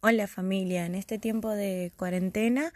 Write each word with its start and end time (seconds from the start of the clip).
Hola 0.00 0.28
familia, 0.28 0.86
en 0.86 0.94
este 0.94 1.18
tiempo 1.18 1.50
de 1.50 1.92
cuarentena 1.96 2.72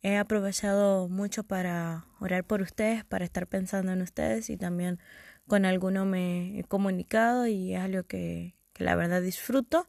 he 0.00 0.16
aprovechado 0.16 1.10
mucho 1.10 1.44
para 1.44 2.06
orar 2.20 2.42
por 2.44 2.62
ustedes, 2.62 3.04
para 3.04 3.26
estar 3.26 3.46
pensando 3.46 3.92
en 3.92 4.00
ustedes 4.00 4.48
y 4.48 4.56
también 4.56 4.98
con 5.46 5.66
alguno 5.66 6.06
me 6.06 6.58
he 6.58 6.64
comunicado 6.64 7.46
y 7.46 7.74
es 7.74 7.80
algo 7.80 8.04
que, 8.04 8.54
que 8.72 8.82
la 8.82 8.96
verdad 8.96 9.20
disfruto, 9.20 9.88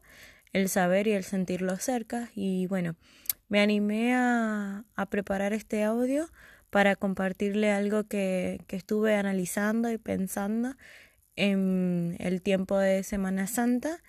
el 0.52 0.68
saber 0.68 1.06
y 1.06 1.12
el 1.12 1.24
sentirlo 1.24 1.76
cerca. 1.78 2.28
Y 2.34 2.66
bueno, 2.66 2.94
me 3.48 3.60
animé 3.60 4.14
a, 4.14 4.84
a 4.96 5.06
preparar 5.06 5.54
este 5.54 5.82
audio 5.82 6.30
para 6.68 6.94
compartirle 6.94 7.72
algo 7.72 8.04
que, 8.04 8.60
que 8.66 8.76
estuve 8.76 9.14
analizando 9.14 9.90
y 9.90 9.96
pensando 9.96 10.76
en 11.36 12.16
el 12.18 12.42
tiempo 12.42 12.76
de 12.76 13.02
Semana 13.02 13.46
Santa, 13.46 14.02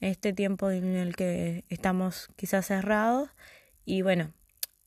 este 0.00 0.32
tiempo 0.32 0.70
en 0.70 0.96
el 0.96 1.16
que 1.16 1.64
estamos 1.68 2.28
quizás 2.36 2.66
cerrados. 2.66 3.30
Y 3.84 4.02
bueno, 4.02 4.32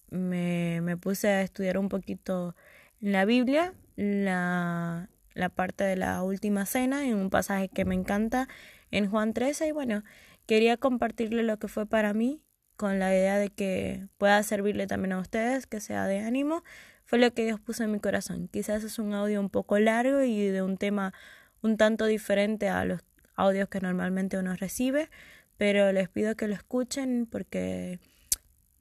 me, 0.10 0.82
me 0.82 0.98
puse 0.98 1.28
a 1.30 1.42
estudiar 1.42 1.78
un 1.78 1.90
poquito 1.90 2.56
la 3.00 3.26
Biblia, 3.26 3.74
la, 3.96 5.10
la 5.34 5.50
parte 5.50 5.84
de 5.84 5.96
la 5.96 6.24
última 6.24 6.66
cena, 6.66 7.08
en 7.08 7.16
un 7.16 7.30
pasaje 7.30 7.70
que 7.70 7.86
me 7.86 7.96
encanta 7.96 8.48
en 8.92 9.10
Juan 9.10 9.34
13 9.34 9.68
y 9.68 9.72
bueno, 9.72 10.04
quería 10.46 10.78
compartirle 10.78 11.44
lo 11.44 11.58
que 11.60 11.68
fue 11.68 11.86
para 11.86 12.14
mí 12.14 12.42
con 12.78 13.00
la 13.00 13.14
idea 13.14 13.38
de 13.38 13.50
que 13.50 14.08
pueda 14.18 14.42
servirle 14.44 14.88
también 14.88 15.14
a 15.14 15.20
ustedes, 15.20 15.66
que 15.68 15.82
sea 15.82 16.06
de 16.06 16.20
ánimo, 16.20 16.64
fue 17.06 17.20
lo 17.20 17.34
que 17.34 17.44
Dios 17.44 17.60
puso 17.60 17.84
en 17.84 17.92
mi 17.92 18.00
corazón. 18.00 18.48
Quizás 18.50 18.84
es 18.84 19.00
un 19.00 19.14
audio 19.14 19.42
un 19.42 19.50
poco 19.50 19.80
largo 19.80 20.22
y 20.22 20.48
de 20.48 20.62
un 20.62 20.78
tema 20.78 21.14
un 21.62 21.78
tanto 21.78 22.06
diferente 22.06 22.70
a 22.70 22.86
los 22.86 23.02
audios 23.38 23.70
que 23.70 23.80
normalmente 23.80 24.38
uno 24.38 24.56
recibe, 24.56 25.10
pero 25.56 25.94
les 25.94 26.10
pido 26.10 26.36
que 26.36 26.48
lo 26.48 26.54
escuchen 26.54 27.26
porque 27.32 28.00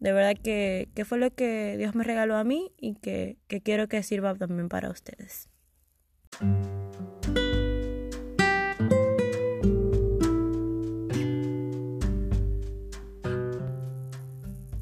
de 0.00 0.12
verdad 0.12 0.36
que, 0.42 0.88
que 0.94 1.04
fue 1.04 1.18
lo 1.18 1.32
que 1.32 1.76
Dios 1.78 1.94
me 1.94 2.04
regaló 2.04 2.36
a 2.36 2.44
mí 2.44 2.72
y 2.78 2.96
que, 2.96 3.36
que 3.46 3.60
quiero 3.60 3.88
que 3.88 4.02
sirva 4.02 4.34
también 4.34 4.68
para 4.68 4.90
ustedes. 4.90 5.48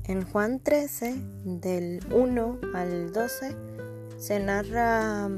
En 0.06 0.22
Juan 0.22 0.60
13, 0.60 1.14
del 1.44 2.00
1 2.12 2.60
al 2.74 3.12
12, 3.12 3.56
se 4.18 4.38
narra 4.38 5.28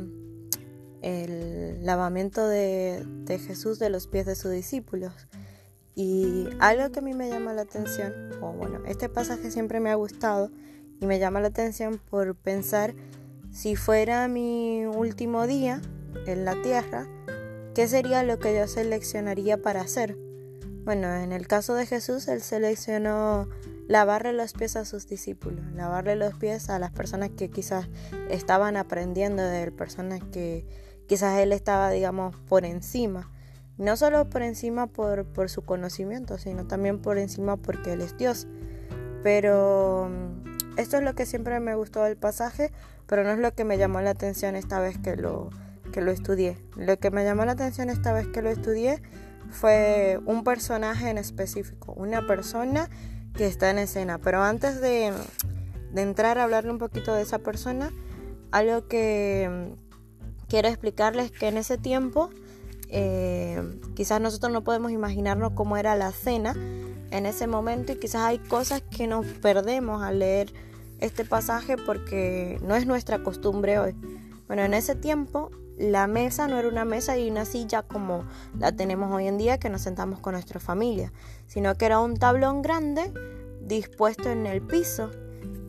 el 1.07 1.85
lavamiento 1.87 2.49
de, 2.49 3.05
de, 3.25 3.39
Jesús 3.39 3.79
de 3.79 3.91
los 3.91 4.09
pies 4.09 4.27
de 4.27 4.35
sus 4.35 4.51
discípulos. 4.51 5.12
Y 5.95 6.49
algo 6.59 6.91
que 6.91 6.99
a 6.99 7.03
mí 7.03 7.15
me 7.15 7.31
llama 7.31 7.55
la 7.55 7.62
atención, 7.62 8.12
o 8.43 8.53
bueno, 8.53 8.81
este 8.87 9.09
pasaje 9.09 9.51
siempre 9.51 9.81
me 9.81 9.91
ha 9.91 9.95
gustado 9.95 10.51
y 11.01 11.07
me 11.07 11.19
llama 11.19 11.41
la 11.41 11.49
atención 11.49 12.01
por 12.11 12.34
pensar 12.34 12.95
si 13.53 13.77
fuera 13.77 14.29
mi 14.29 14.84
último 14.84 15.47
día 15.47 15.81
en 16.27 16.45
la 16.45 16.61
tierra, 16.61 17.07
¿qué 17.75 17.89
sería 17.89 18.23
lo 18.23 18.39
que 18.39 18.55
yo 18.55 18.67
seleccionaría 18.67 19.62
para 19.62 19.81
hacer? 19.81 20.19
Bueno, 20.84 21.12
en 21.15 21.33
el 21.33 21.47
caso 21.47 21.75
de 21.75 21.87
Jesús, 21.87 22.29
él 22.29 22.43
seleccionó 22.43 23.49
lavarle 23.89 24.33
los 24.33 24.53
pies 24.53 24.77
a 24.77 24.84
sus 24.84 25.07
discípulos, 25.07 25.65
lavarle 25.73 26.17
los 26.17 26.34
pies 26.34 26.69
a 26.69 26.79
las 26.79 26.91
personas 26.91 27.31
que 27.31 27.49
quizás 27.49 27.89
estaban 28.29 28.77
aprendiendo 28.77 29.43
de 29.43 29.71
personas 29.73 30.21
que 30.33 30.67
quizás 31.07 31.39
él 31.39 31.53
estaba, 31.53 31.91
digamos, 31.91 32.37
por 32.49 32.65
encima. 32.65 33.31
No 33.79 33.97
solo 33.97 34.29
por 34.31 34.43
encima 34.43 34.87
por, 34.87 35.27
por 35.27 35.51
su 35.51 35.62
conocimiento, 35.62 36.39
sino 36.39 36.67
también 36.67 37.01
por 37.01 37.19
encima 37.19 37.57
porque 37.57 37.93
él 37.93 38.01
es 38.01 38.17
Dios. 38.17 38.47
Pero 39.23 40.09
mm, 40.11 40.79
esto 40.79 40.97
es 40.97 41.03
lo 41.03 41.15
que 41.15 41.27
siempre 41.27 41.61
me 41.61 41.75
gustó 41.75 42.03
del 42.03 42.17
pasaje, 42.17 42.73
pero 43.07 43.23
no 43.25 43.31
es 43.31 43.39
lo 43.39 43.55
que 43.55 43.65
me 43.65 43.79
llamó 43.79 44.01
la 44.01 44.11
atención 44.11 44.57
esta 44.57 44.81
vez 44.81 44.99
que 44.99 45.17
lo, 45.17 45.51
que 45.93 46.00
lo 46.00 46.11
estudié. 46.11 46.59
Lo 46.77 46.99
que 46.99 47.11
me 47.11 47.25
llamó 47.25 47.44
la 47.44 47.53
atención 47.53 47.91
esta 47.91 48.12
vez 48.12 48.27
que 48.28 48.43
lo 48.43 48.50
estudié 48.50 49.03
fue 49.50 50.21
un 50.27 50.43
personaje 50.43 51.11
en 51.11 51.19
específico, 51.19 51.93
una 51.93 52.27
persona 52.27 52.88
que 53.34 53.47
está 53.47 53.71
en 53.71 53.78
escena. 53.78 54.19
Pero 54.19 54.43
antes 54.43 54.81
de, 54.81 55.12
de 55.93 56.03
entrar 56.03 56.38
a 56.38 56.44
hablarle 56.44 56.71
un 56.71 56.78
poquito 56.78 57.15
de 57.15 57.23
esa 57.23 57.38
persona, 57.38 57.91
algo 58.50 58.88
que 58.88 59.49
mm, 59.50 59.86
quiero 60.49 60.69
explicarles 60.69 61.31
que 61.31 61.49
en 61.49 61.57
ese 61.57 61.79
tiempo 61.79 62.31
eh, 62.89 63.62
quizás 63.95 64.21
nosotros 64.21 64.53
no 64.53 64.62
podemos 64.62 64.93
imaginarnos 64.93 65.53
cómo 65.53 65.77
era 65.77 65.97
la 65.97 66.12
cena 66.12 66.55
en 67.11 67.27
ese 67.27 67.47
momento 67.47 67.93
y 67.93 67.97
quizás 67.97 68.23
hay 68.23 68.39
cosas 68.39 68.83
que 68.83 69.06
nos 69.06 69.27
perdemos 69.27 70.03
al 70.03 70.21
leer 70.21 70.53
este 71.01 71.25
pasaje 71.25 71.77
porque 71.77 72.59
no 72.62 72.75
es 72.75 72.87
nuestra 72.87 73.23
costumbre 73.23 73.79
hoy. 73.79 73.95
Bueno, 74.47 74.62
en 74.62 74.75
ese 74.75 74.95
tiempo 74.95 75.51
la 75.77 76.06
mesa 76.06 76.49
no 76.49 76.59
era 76.59 76.69
una 76.69 76.85
mesa 76.85 77.19
y 77.19 77.31
una 77.31 77.45
silla 77.45 77.83
como 77.83 78.25
la 78.59 78.73
tenemos 78.73 79.12
hoy 79.12 79.27
en 79.27 79.37
día 79.37 79.59
que 79.59 79.69
nos 79.69 79.83
sentamos 79.83 80.21
con 80.21 80.33
nuestra 80.33 80.61
familia, 80.61 81.12
sino 81.47 81.75
que 81.75 81.87
era 81.87 82.01
un 82.01 82.17
tablón 82.17 82.62
grande 82.62 83.12
dispuesto 83.61 84.31
en 84.31 84.47
el 84.47 84.62
piso 84.62 85.11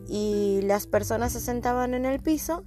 y 0.08 0.60
las 0.62 0.86
personas 0.86 1.32
se 1.32 1.40
sentaban 1.40 1.92
en 1.94 2.06
el 2.06 2.20
piso 2.20 2.64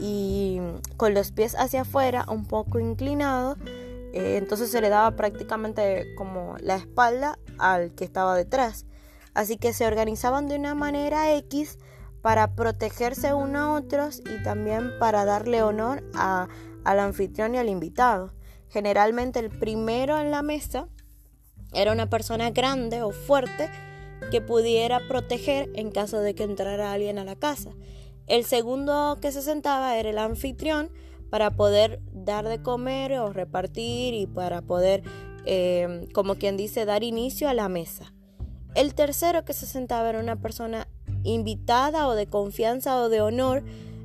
y 0.00 0.60
con 0.96 1.14
los 1.14 1.32
pies 1.32 1.54
hacia 1.54 1.82
afuera 1.82 2.24
un 2.28 2.46
poco 2.46 2.80
inclinados 2.80 3.58
eh, 4.12 4.36
entonces 4.38 4.70
se 4.70 4.80
le 4.80 4.88
daba 4.88 5.14
prácticamente 5.16 6.14
como 6.16 6.56
la 6.60 6.76
espalda 6.76 7.38
al 7.58 7.94
que 7.94 8.04
estaba 8.04 8.36
detrás 8.36 8.86
así 9.34 9.56
que 9.56 9.72
se 9.72 9.86
organizaban 9.86 10.48
de 10.48 10.56
una 10.56 10.74
manera 10.74 11.34
X 11.36 11.78
para 12.22 12.54
protegerse 12.54 13.32
unos 13.32 13.60
a 13.60 13.72
otros 13.72 14.20
y 14.20 14.42
también 14.42 14.98
para 14.98 15.24
darle 15.24 15.62
honor 15.62 16.02
a, 16.14 16.48
al 16.84 16.98
anfitrión 17.00 17.54
y 17.54 17.58
al 17.58 17.68
invitado. 17.68 18.32
Generalmente 18.68 19.38
el 19.38 19.50
primero 19.50 20.18
en 20.18 20.30
la 20.30 20.42
mesa 20.42 20.88
era 21.72 21.92
una 21.92 22.10
persona 22.10 22.50
grande 22.50 23.02
o 23.02 23.10
fuerte 23.10 23.70
que 24.30 24.40
pudiera 24.40 25.00
proteger 25.08 25.70
en 25.74 25.90
caso 25.90 26.20
de 26.20 26.34
que 26.34 26.44
entrara 26.44 26.92
alguien 26.92 27.18
a 27.18 27.24
la 27.24 27.36
casa. 27.36 27.70
El 28.30 28.44
segundo 28.44 29.18
que 29.20 29.32
se 29.32 29.42
sentaba 29.42 29.96
era 29.96 30.08
el 30.08 30.18
anfitrión 30.18 30.88
para 31.30 31.50
poder 31.50 32.00
dar 32.12 32.46
de 32.46 32.62
comer 32.62 33.18
o 33.18 33.32
repartir 33.32 34.14
y 34.14 34.28
para 34.28 34.62
poder, 34.62 35.02
eh, 35.46 36.06
como 36.14 36.36
quien 36.36 36.56
dice, 36.56 36.84
dar 36.84 37.02
inicio 37.02 37.48
a 37.48 37.54
la 37.54 37.68
mesa. 37.68 38.14
El 38.76 38.94
tercero 38.94 39.44
que 39.44 39.52
se 39.52 39.66
sentaba 39.66 40.10
era 40.10 40.20
una 40.20 40.36
persona 40.36 40.86
invitada 41.24 42.06
o 42.06 42.14
de 42.14 42.28
confianza 42.28 43.02
o 43.02 43.08
de 43.08 43.20
honor 43.20 43.64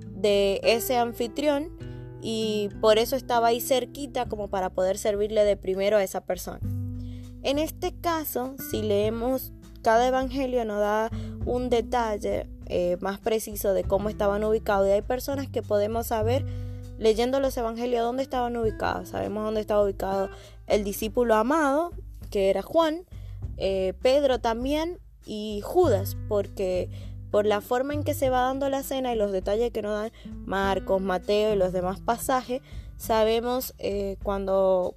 de 0.09 0.59
ese 0.63 0.97
anfitrión 0.97 1.77
y 2.19 2.69
por 2.81 2.97
eso 2.97 3.15
estaba 3.15 3.49
ahí 3.49 3.61
cerquita 3.61 4.27
como 4.27 4.47
para 4.47 4.71
poder 4.71 4.97
servirle 4.97 5.43
de 5.43 5.55
primero 5.55 5.97
a 5.97 6.03
esa 6.03 6.21
persona. 6.21 6.61
En 7.43 7.59
este 7.59 7.93
caso, 8.01 8.55
si 8.71 8.81
leemos 8.81 9.53
cada 9.83 10.07
evangelio 10.07 10.65
nos 10.65 10.79
da 10.79 11.11
un 11.45 11.69
detalle 11.69 12.49
eh, 12.67 12.97
más 13.01 13.19
preciso 13.19 13.73
de 13.73 13.83
cómo 13.83 14.09
estaban 14.09 14.43
ubicados 14.43 14.87
y 14.87 14.91
hay 14.91 15.01
personas 15.01 15.47
que 15.47 15.61
podemos 15.61 16.07
saber 16.07 16.45
leyendo 16.97 17.39
los 17.39 17.57
evangelios 17.57 18.03
dónde 18.03 18.23
estaban 18.23 18.55
ubicados. 18.57 19.09
Sabemos 19.09 19.43
dónde 19.43 19.61
estaba 19.61 19.83
ubicado 19.83 20.29
el 20.67 20.83
discípulo 20.83 21.35
amado, 21.35 21.91
que 22.31 22.49
era 22.49 22.61
Juan, 22.61 23.05
eh, 23.57 23.93
Pedro 24.01 24.39
también 24.39 24.99
y 25.25 25.61
Judas, 25.63 26.17
porque 26.27 26.89
por 27.31 27.45
la 27.45 27.61
forma 27.61 27.93
en 27.93 28.03
que 28.03 28.13
se 28.13 28.29
va 28.29 28.41
dando 28.41 28.69
la 28.69 28.83
cena 28.83 29.13
y 29.13 29.17
los 29.17 29.31
detalles 29.31 29.71
que 29.71 29.81
nos 29.81 29.91
dan 29.91 30.11
Marcos, 30.45 31.01
Mateo 31.01 31.53
y 31.53 31.57
los 31.57 31.73
demás 31.73 31.99
pasajes, 31.99 32.61
sabemos 32.97 33.73
eh, 33.77 34.17
cuando, 34.23 34.95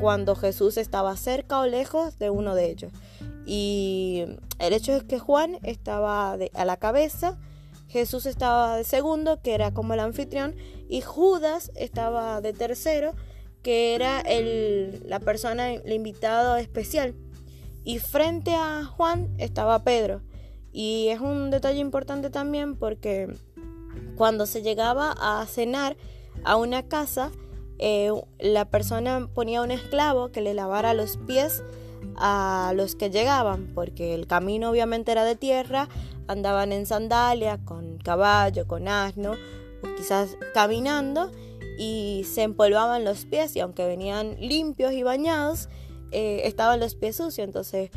cuando 0.00 0.34
Jesús 0.34 0.76
estaba 0.78 1.16
cerca 1.16 1.60
o 1.60 1.66
lejos 1.66 2.18
de 2.18 2.30
uno 2.30 2.54
de 2.54 2.70
ellos. 2.70 2.92
Y 3.46 4.24
el 4.58 4.72
hecho 4.72 4.92
es 4.92 5.04
que 5.04 5.20
Juan 5.20 5.58
estaba 5.62 6.32
a 6.32 6.64
la 6.64 6.76
cabeza, 6.76 7.38
Jesús 7.88 8.26
estaba 8.26 8.76
de 8.76 8.84
segundo, 8.84 9.40
que 9.40 9.54
era 9.54 9.72
como 9.72 9.94
el 9.94 10.00
anfitrión, 10.00 10.56
y 10.88 11.00
Judas 11.00 11.70
estaba 11.76 12.40
de 12.40 12.52
tercero, 12.52 13.14
que 13.62 13.94
era 13.94 14.20
el, 14.20 15.02
la 15.06 15.20
persona, 15.20 15.72
el 15.72 15.92
invitado 15.92 16.56
especial. 16.56 17.14
Y 17.84 18.00
frente 18.00 18.54
a 18.54 18.84
Juan 18.84 19.32
estaba 19.38 19.84
Pedro. 19.84 20.22
Y 20.72 21.08
es 21.08 21.20
un 21.20 21.50
detalle 21.50 21.78
importante 21.78 22.30
también 22.30 22.76
porque 22.76 23.28
cuando 24.16 24.46
se 24.46 24.62
llegaba 24.62 25.14
a 25.18 25.46
cenar 25.46 25.96
a 26.44 26.56
una 26.56 26.88
casa, 26.88 27.30
eh, 27.78 28.10
la 28.38 28.68
persona 28.70 29.28
ponía 29.32 29.62
un 29.62 29.70
esclavo 29.70 30.32
que 30.32 30.40
le 30.40 30.52
lavara 30.54 30.94
los 30.94 31.16
pies 31.16 31.62
a 32.16 32.72
los 32.74 32.94
que 32.96 33.10
llegaban, 33.10 33.72
porque 33.74 34.14
el 34.14 34.26
camino 34.26 34.70
obviamente 34.70 35.12
era 35.12 35.24
de 35.24 35.36
tierra, 35.36 35.88
andaban 36.28 36.72
en 36.72 36.86
sandalias, 36.86 37.58
con 37.64 37.98
caballo, 37.98 38.66
con 38.66 38.88
asno, 38.88 39.32
o 39.32 39.94
quizás 39.96 40.36
caminando, 40.54 41.30
y 41.78 42.24
se 42.32 42.42
empolvaban 42.42 43.04
los 43.04 43.24
pies, 43.26 43.54
y 43.56 43.60
aunque 43.60 43.86
venían 43.86 44.36
limpios 44.40 44.92
y 44.92 45.02
bañados, 45.02 45.68
eh, 46.12 46.42
estaban 46.44 46.80
los 46.80 46.94
pies 46.94 47.16
sucios, 47.16 47.46
entonces 47.46 47.90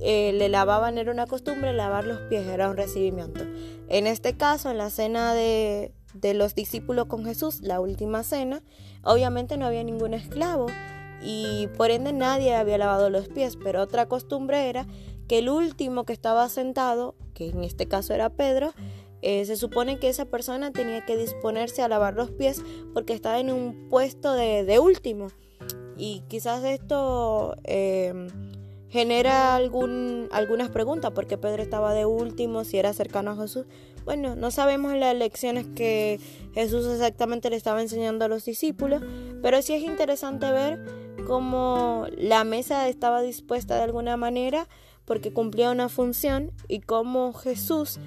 eh, 0.00 0.32
le 0.32 0.48
lavaban, 0.48 0.98
era 0.98 1.12
una 1.12 1.26
costumbre, 1.26 1.72
lavar 1.72 2.04
los 2.04 2.18
pies 2.22 2.46
era 2.46 2.68
un 2.68 2.76
recibimiento. 2.76 3.44
En 3.88 4.06
este 4.06 4.36
caso, 4.36 4.70
en 4.70 4.78
la 4.78 4.90
cena 4.90 5.32
de, 5.32 5.92
de 6.14 6.34
los 6.34 6.54
discípulos 6.54 7.06
con 7.06 7.24
Jesús, 7.24 7.60
la 7.62 7.80
última 7.80 8.22
cena, 8.22 8.62
obviamente 9.02 9.56
no 9.56 9.66
había 9.66 9.84
ningún 9.84 10.14
esclavo 10.14 10.66
y 11.22 11.68
por 11.76 11.90
ende 11.90 12.12
nadie 12.12 12.54
había 12.54 12.78
lavado 12.78 13.10
los 13.10 13.28
pies, 13.28 13.56
pero 13.62 13.82
otra 13.82 14.06
costumbre 14.06 14.68
era 14.68 14.86
que 15.28 15.38
el 15.38 15.48
último 15.48 16.04
que 16.04 16.12
estaba 16.12 16.48
sentado, 16.48 17.14
que 17.34 17.50
en 17.50 17.64
este 17.64 17.86
caso 17.86 18.12
era 18.12 18.30
Pedro, 18.30 18.72
eh, 19.22 19.44
se 19.44 19.56
supone 19.56 19.98
que 19.98 20.08
esa 20.08 20.24
persona 20.24 20.72
tenía 20.72 21.04
que 21.06 21.16
disponerse 21.16 21.80
a 21.80 21.88
lavar 21.88 22.14
los 22.14 22.30
pies 22.32 22.60
porque 22.92 23.12
estaba 23.12 23.38
en 23.38 23.52
un 23.52 23.88
puesto 23.88 24.32
de, 24.32 24.78
último. 24.80 25.28
Y 25.96 26.22
quizás 26.28 26.64
esto 26.64 27.54
em, 27.62 28.26
genera 28.88 29.54
algún, 29.54 30.28
algunas 30.32 30.70
preguntas, 30.70 31.12
porque 31.14 31.38
Pedro 31.38 31.62
estaba 31.62 31.94
de 31.94 32.04
último, 32.04 32.64
si 32.64 32.78
era 32.78 32.92
cercano 32.92 33.30
a 33.30 33.36
Jesús. 33.36 33.66
Bueno, 34.04 34.34
no 34.34 34.50
sabemos 34.50 34.96
las 34.96 35.14
lecciones 35.14 35.66
que 35.74 36.18
Jesús 36.54 36.86
exactamente 36.86 37.48
le 37.48 37.56
estaba 37.56 37.80
enseñando 37.80 38.24
a 38.24 38.28
los 38.28 38.44
discípulos, 38.44 39.02
pero 39.40 39.62
sí 39.62 39.74
es 39.74 39.82
interesante 39.82 40.50
ver 40.50 41.01
cómo 41.26 42.06
la 42.16 42.44
mesa 42.44 42.88
estaba 42.88 43.22
dispuesta 43.22 43.76
de 43.76 43.82
alguna 43.82 44.16
manera 44.16 44.68
porque 45.04 45.32
cumplía 45.32 45.70
una 45.70 45.88
función 45.88 46.52
y 46.68 46.80
cómo 46.80 47.32
Jesús 47.32 47.98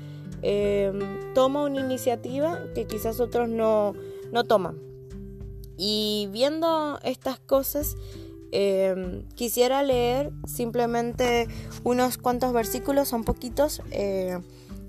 Em, 0.48 1.34
toma 1.34 1.64
una 1.64 1.80
iniciativa 1.80 2.60
que 2.76 2.86
quizás 2.86 3.20
otros 3.20 3.50
no, 3.50 3.94
no 4.32 4.44
toman. 4.44 4.78
Y 5.76 6.30
viendo 6.32 7.00
estas 7.04 7.40
cosas, 7.40 7.96
em, 8.52 9.28
quisiera 9.30 9.82
leer 9.82 10.32
simplemente 10.46 11.48
unos 11.84 12.20
cuantos 12.20 12.54
versículos, 12.54 13.08
son 13.08 13.24
poquitos, 13.24 13.82
eh, 13.90 14.40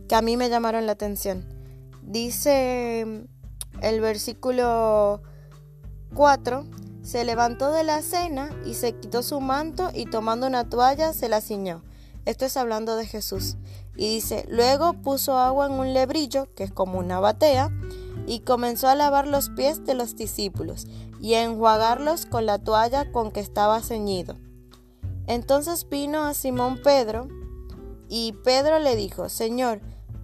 que 0.09 0.15
a 0.15 0.21
mí 0.21 0.37
me 0.37 0.51
llamaron 0.51 0.85
la 0.85 0.93
atención. 0.93 1.47
Dice 2.03 3.25
el 3.81 4.01
versículo 4.03 5.23
4, 6.15 6.67
se 7.07 7.25
levantó 7.25 7.71
de 7.71 7.85
la 7.85 8.03
cena 8.03 8.51
y 8.67 8.75
se 8.75 8.97
quitó 8.97 9.23
su 9.23 9.41
manto 9.41 9.91
y 9.95 10.07
tomando 10.07 10.49
una 10.49 10.69
toalla 10.69 11.13
se 11.13 11.29
la 11.29 11.41
ciñó. 11.41 11.85
Esto 12.25 12.45
es 12.45 12.57
hablando 12.57 12.97
de 12.97 13.07
Jesús. 13.07 13.57
Y 13.95 14.13
dice, 14.13 14.45
luego 14.49 14.93
puso 14.93 15.39
agua 15.39 15.67
en 15.67 15.73
un 15.73 15.95
lebrillo, 15.95 16.53
que 16.57 16.65
es 16.65 16.73
como 16.73 16.99
una 16.99 17.21
batea, 17.21 17.71
y 18.27 18.41
comenzó 18.41 18.89
a 18.89 18.97
lavar 18.97 19.29
los 19.29 19.51
pies 19.51 19.85
de 19.85 19.95
los 19.95 20.17
discípulos 20.17 20.89
y 21.21 21.35
a 21.35 21.45
enjuagarlos 21.45 22.27
con 22.27 22.45
la 22.45 22.59
toalla 22.59 23.13
con 23.13 23.31
que 23.31 23.39
estaba 23.39 23.81
ceñido. 23.83 24.37
Entonces 25.29 25.89
vino 25.89 26.25
a 26.25 26.35
Simón 26.35 26.81
Pedro, 26.83 27.29
y 28.09 28.33
Pedro 28.45 28.81
le 28.81 28.97
dijo, 28.97 29.29
Señor, 29.29 29.81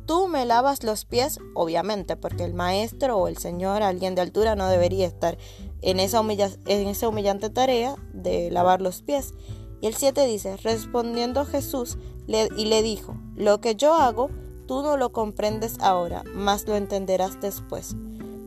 tú 0.06 0.26
me 0.26 0.44
lavas 0.46 0.82
los 0.82 1.04
pies, 1.04 1.38
obviamente, 1.54 2.16
porque 2.16 2.44
el 2.44 2.54
maestro 2.54 3.18
o 3.18 3.28
el 3.28 3.38
Señor, 3.38 3.84
alguien 3.84 4.16
de 4.16 4.22
altura, 4.22 4.56
no 4.56 4.66
debería 4.66 5.06
estar 5.06 5.38
en 5.82 6.00
esa, 6.00 6.20
en 6.20 6.88
esa 6.88 7.08
humillante 7.08 7.50
tarea 7.50 7.96
de 8.12 8.50
lavar 8.50 8.80
los 8.80 9.02
pies. 9.02 9.34
Y 9.80 9.88
el 9.88 9.94
7 9.94 10.24
dice, 10.26 10.56
respondiendo 10.56 11.44
Jesús 11.44 11.98
y 12.26 12.64
le 12.66 12.82
dijo, 12.82 13.16
lo 13.34 13.60
que 13.60 13.74
yo 13.74 13.94
hago, 13.94 14.30
tú 14.66 14.82
no 14.82 14.96
lo 14.96 15.12
comprendes 15.12 15.78
ahora, 15.80 16.22
mas 16.34 16.66
lo 16.66 16.76
entenderás 16.76 17.40
después. 17.40 17.96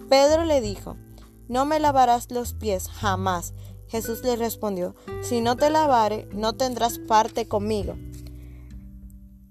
Pedro 0.09 0.45
le 0.45 0.61
dijo, 0.61 0.95
no 1.47 1.65
me 1.65 1.79
lavarás 1.79 2.31
los 2.31 2.53
pies 2.53 2.87
jamás. 2.87 3.53
Jesús 3.87 4.23
le 4.23 4.35
respondió, 4.35 4.95
si 5.21 5.41
no 5.41 5.57
te 5.57 5.69
lavare, 5.69 6.27
no 6.33 6.53
tendrás 6.53 6.99
parte 6.99 7.47
conmigo. 7.47 7.95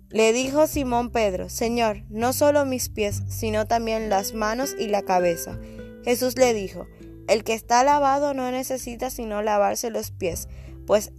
Le 0.08 0.32
dijo 0.32 0.66
Simón 0.66 1.10
Pedro, 1.10 1.48
Señor, 1.48 2.04
no 2.08 2.32
solo 2.32 2.64
mis 2.64 2.88
pies, 2.88 3.22
sino 3.28 3.66
también 3.66 4.08
las 4.10 4.32
manos 4.32 4.74
y 4.78 4.86
la 4.86 5.02
cabeza. 5.02 5.58
Jesús 6.04 6.36
le 6.36 6.54
dijo, 6.54 6.86
el 7.28 7.44
que 7.44 7.54
está 7.54 7.84
lavado 7.84 8.34
no 8.34 8.50
necesita 8.50 9.10
sino 9.10 9.42
lavarse 9.42 9.90
los 9.90 10.10
pies, 10.10 10.48
pues 10.86 11.12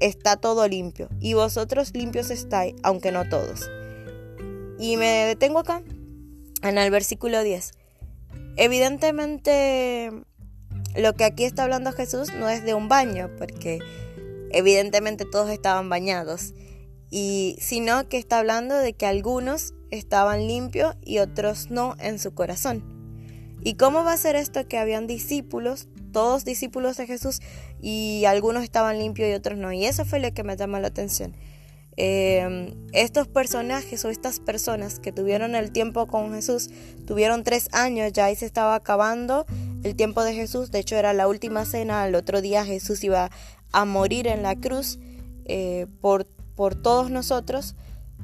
está 0.00 0.36
todo 0.36 0.66
limpio, 0.66 1.08
y 1.20 1.34
vosotros 1.34 1.92
limpios 1.94 2.30
estáis, 2.30 2.74
aunque 2.82 3.12
no 3.12 3.28
todos. 3.28 3.70
Y 4.78 4.96
me 4.96 5.26
detengo 5.26 5.60
acá, 5.60 5.82
en 6.62 6.78
el 6.78 6.90
versículo 6.90 7.42
10. 7.42 7.72
Evidentemente, 8.56 10.10
lo 10.96 11.14
que 11.14 11.24
aquí 11.24 11.44
está 11.44 11.62
hablando 11.62 11.92
Jesús 11.92 12.34
no 12.34 12.48
es 12.48 12.64
de 12.64 12.74
un 12.74 12.88
baño, 12.88 13.30
porque 13.38 13.78
evidentemente 14.50 15.24
todos 15.24 15.50
estaban 15.50 15.88
bañados, 15.88 16.52
y 17.10 17.56
sino 17.60 18.08
que 18.08 18.18
está 18.18 18.38
hablando 18.38 18.74
de 18.74 18.94
que 18.94 19.06
algunos 19.06 19.74
estaban 19.90 20.48
limpios 20.48 20.96
y 21.02 21.18
otros 21.18 21.70
no 21.70 21.94
en 22.00 22.18
su 22.18 22.34
corazón. 22.34 23.01
¿Y 23.64 23.74
cómo 23.74 24.04
va 24.04 24.12
a 24.12 24.16
ser 24.16 24.36
esto 24.36 24.66
que 24.66 24.78
habían 24.78 25.06
discípulos 25.06 25.88
todos 26.12 26.44
discípulos 26.44 26.96
de 26.96 27.06
Jesús 27.06 27.40
y 27.80 28.24
algunos 28.26 28.62
estaban 28.62 28.98
limpios 28.98 29.28
y 29.30 29.32
otros 29.32 29.58
no. 29.58 29.72
Y 29.72 29.84
eso 29.84 30.04
fue 30.04 30.20
lo 30.20 30.32
que 30.32 30.44
me 30.44 30.56
llamó 30.56 30.78
la 30.78 30.88
atención. 30.88 31.34
Eh, 31.96 32.74
estos 32.92 33.28
personajes 33.28 34.04
o 34.04 34.08
estas 34.08 34.40
personas 34.40 34.98
que 34.98 35.12
tuvieron 35.12 35.54
el 35.54 35.72
tiempo 35.72 36.06
con 36.06 36.32
Jesús, 36.32 36.70
tuvieron 37.06 37.42
tres 37.42 37.68
años, 37.72 38.12
ya 38.12 38.26
ahí 38.26 38.36
se 38.36 38.46
estaba 38.46 38.76
acabando 38.76 39.44
el 39.82 39.94
tiempo 39.96 40.22
de 40.22 40.32
Jesús, 40.32 40.70
de 40.70 40.78
hecho 40.78 40.96
era 40.96 41.12
la 41.12 41.28
última 41.28 41.66
cena, 41.66 42.06
el 42.06 42.14
otro 42.14 42.40
día 42.40 42.64
Jesús 42.64 43.02
iba 43.04 43.30
a 43.72 43.84
morir 43.84 44.26
en 44.26 44.42
la 44.42 44.54
cruz 44.54 45.00
eh, 45.44 45.86
por, 46.00 46.26
por 46.54 46.74
todos 46.74 47.10
nosotros. 47.10 47.74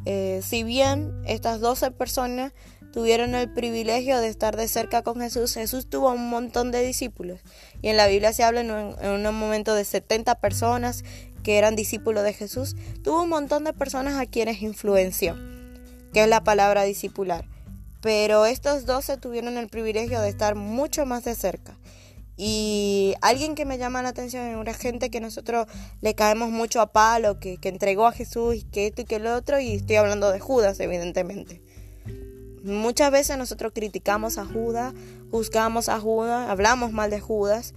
Eh, 0.06 0.40
si 0.42 0.62
bien 0.62 1.12
estas 1.26 1.60
doce 1.60 1.90
personas 1.90 2.52
tuvieron 2.92 3.34
el 3.34 3.52
privilegio 3.52 4.20
de 4.20 4.28
estar 4.28 4.56
de 4.56 4.68
cerca 4.68 5.02
con 5.02 5.20
Jesús, 5.20 5.54
Jesús 5.54 5.88
tuvo 5.88 6.10
un 6.12 6.28
montón 6.30 6.70
de 6.70 6.82
discípulos. 6.82 7.40
Y 7.82 7.88
en 7.88 7.96
la 7.96 8.06
Biblia 8.06 8.32
se 8.32 8.44
habla 8.44 8.60
en 8.60 8.70
un, 8.70 9.34
momento 9.34 9.74
de 9.74 9.84
70 9.84 10.36
personas 10.36 11.04
que 11.42 11.58
eran 11.58 11.76
discípulos 11.76 12.24
de 12.24 12.32
Jesús. 12.32 12.76
Tuvo 13.02 13.22
un 13.22 13.28
montón 13.28 13.64
de 13.64 13.72
personas 13.72 14.14
a 14.18 14.26
quienes 14.26 14.62
influenció, 14.62 15.36
que 16.12 16.22
es 16.22 16.28
la 16.28 16.42
palabra 16.42 16.84
discipular. 16.84 17.44
Pero 18.00 18.46
estos 18.46 18.86
doce 18.86 19.16
tuvieron 19.16 19.58
el 19.58 19.68
privilegio 19.68 20.20
de 20.20 20.28
estar 20.28 20.54
mucho 20.54 21.04
más 21.04 21.24
de 21.24 21.34
cerca. 21.34 21.76
Y 22.36 23.14
alguien 23.20 23.56
que 23.56 23.64
me 23.64 23.78
llama 23.78 24.00
la 24.00 24.10
atención 24.10 24.46
es 24.46 24.56
una 24.56 24.72
gente 24.72 25.10
que 25.10 25.20
nosotros 25.20 25.66
le 26.00 26.14
caemos 26.14 26.50
mucho 26.50 26.80
a 26.80 26.92
palo, 26.92 27.40
que, 27.40 27.56
que 27.56 27.68
entregó 27.68 28.06
a 28.06 28.12
Jesús 28.12 28.54
y 28.54 28.62
que 28.62 28.86
esto 28.86 29.02
y 29.02 29.04
que 29.04 29.18
lo 29.18 29.34
otro, 29.34 29.58
y 29.58 29.72
estoy 29.72 29.96
hablando 29.96 30.30
de 30.30 30.38
Judas, 30.38 30.78
evidentemente. 30.78 31.60
Muchas 32.68 33.10
veces 33.10 33.38
nosotros 33.38 33.72
criticamos 33.74 34.36
a 34.36 34.44
Judas, 34.44 34.92
juzgamos 35.30 35.88
a 35.88 35.98
Judas, 35.98 36.50
hablamos 36.50 36.92
mal 36.92 37.10
de 37.10 37.18
Judas 37.18 37.72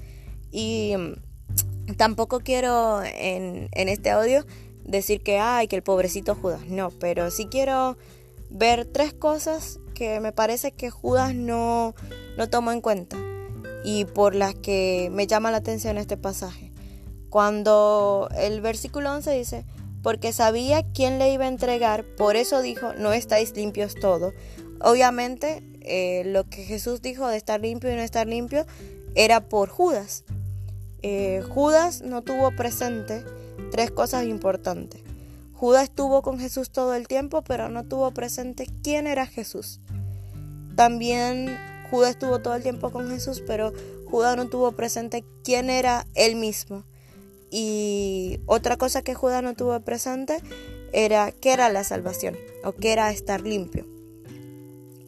y 0.52 0.96
mm, 0.98 1.96
tampoco 1.96 2.42
quiero 2.42 3.02
en, 3.02 3.70
este 3.72 4.12
audio 4.12 4.46
decir 4.84 5.24
que 5.24 5.40
ay 5.40 5.70
que 5.70 5.78
el 5.78 5.84
pobrecito 5.84 6.36
Judas, 6.36 6.62
no, 6.68 6.90
pero 6.92 7.32
sí 7.32 7.46
quiero 7.46 7.98
ver 8.50 8.86
tres 8.86 9.14
cosas 9.14 9.80
que 9.94 10.20
me 10.20 10.34
parece 10.34 10.74
que 10.74 10.90
Judas 10.90 11.34
no, 11.36 11.96
no 12.38 12.50
tomó 12.50 12.74
en 12.74 12.82
cuenta 12.82 13.18
y 13.86 14.04
por 14.06 14.36
las 14.36 14.56
que 14.56 15.10
me 15.14 15.26
llama 15.26 15.52
la 15.52 15.58
atención 15.58 15.98
este 15.98 16.18
pasaje. 16.18 16.72
Cuando 17.30 18.28
el 18.38 18.60
versículo 18.60 19.14
11 19.14 19.32
dice, 19.32 19.66
porque 20.04 20.34
sabía 20.34 20.84
quién 20.84 21.18
le 21.18 21.32
iba 21.32 21.46
a 21.46 21.48
entregar, 21.48 22.04
por 22.04 22.36
eso 22.36 22.62
dijo, 22.62 22.94
no 22.94 23.14
estáis 23.14 23.56
limpios 23.56 23.96
todos, 23.96 24.34
Obviamente, 24.84 25.64
eh, 25.82 26.24
lo 26.26 26.50
que 26.50 26.64
Jesús 26.64 27.02
dijo 27.02 27.28
de 27.28 27.38
estar 27.38 27.60
limpio 27.62 27.92
y 27.92 27.96
no 27.96 28.02
estar 28.02 28.28
limpio 28.28 28.66
era 29.16 29.42
por 29.42 29.70
Judas. 29.70 30.24
Eh, 31.04 31.44
Judas 31.50 32.02
no 32.02 32.22
tuvo 32.22 32.56
presente 32.56 33.24
tres 33.72 33.92
cosas 33.92 34.26
importantes. 34.26 35.02
Judas 35.54 35.84
estuvo 35.84 36.22
con 36.22 36.40
Jesús 36.40 36.72
todo 36.72 36.96
el 36.96 37.08
tiempo, 37.08 37.44
pero 37.44 37.70
no 37.70 37.84
tuvo 37.84 38.12
presente 38.12 38.68
quién 38.84 39.06
era 39.06 39.28
Jesús. 39.28 39.80
También 40.76 41.58
Judas 41.92 42.12
estuvo 42.12 42.40
todo 42.40 42.56
el 42.56 42.64
tiempo 42.64 42.92
con 42.92 43.10
Jesús, 43.10 43.44
pero 43.46 43.72
Judas 44.10 44.36
no 44.38 44.48
tuvo 44.48 44.72
presente 44.72 45.24
quién 45.44 45.70
era 45.70 46.08
él 46.16 46.36
mismo. 46.36 46.84
Y 47.52 48.40
otra 48.46 48.78
cosa 48.78 49.02
que 49.02 49.14
Judas 49.14 49.44
no 49.44 49.54
tuvo 49.54 49.80
presente 49.82 50.38
era 50.94 51.32
qué 51.32 51.54
era 51.54 51.70
la 51.70 51.84
salvación 51.84 52.36
o 52.64 52.72
qué 52.72 52.94
era 52.94 53.12
estar 53.12 53.42
limpio. 53.42 53.86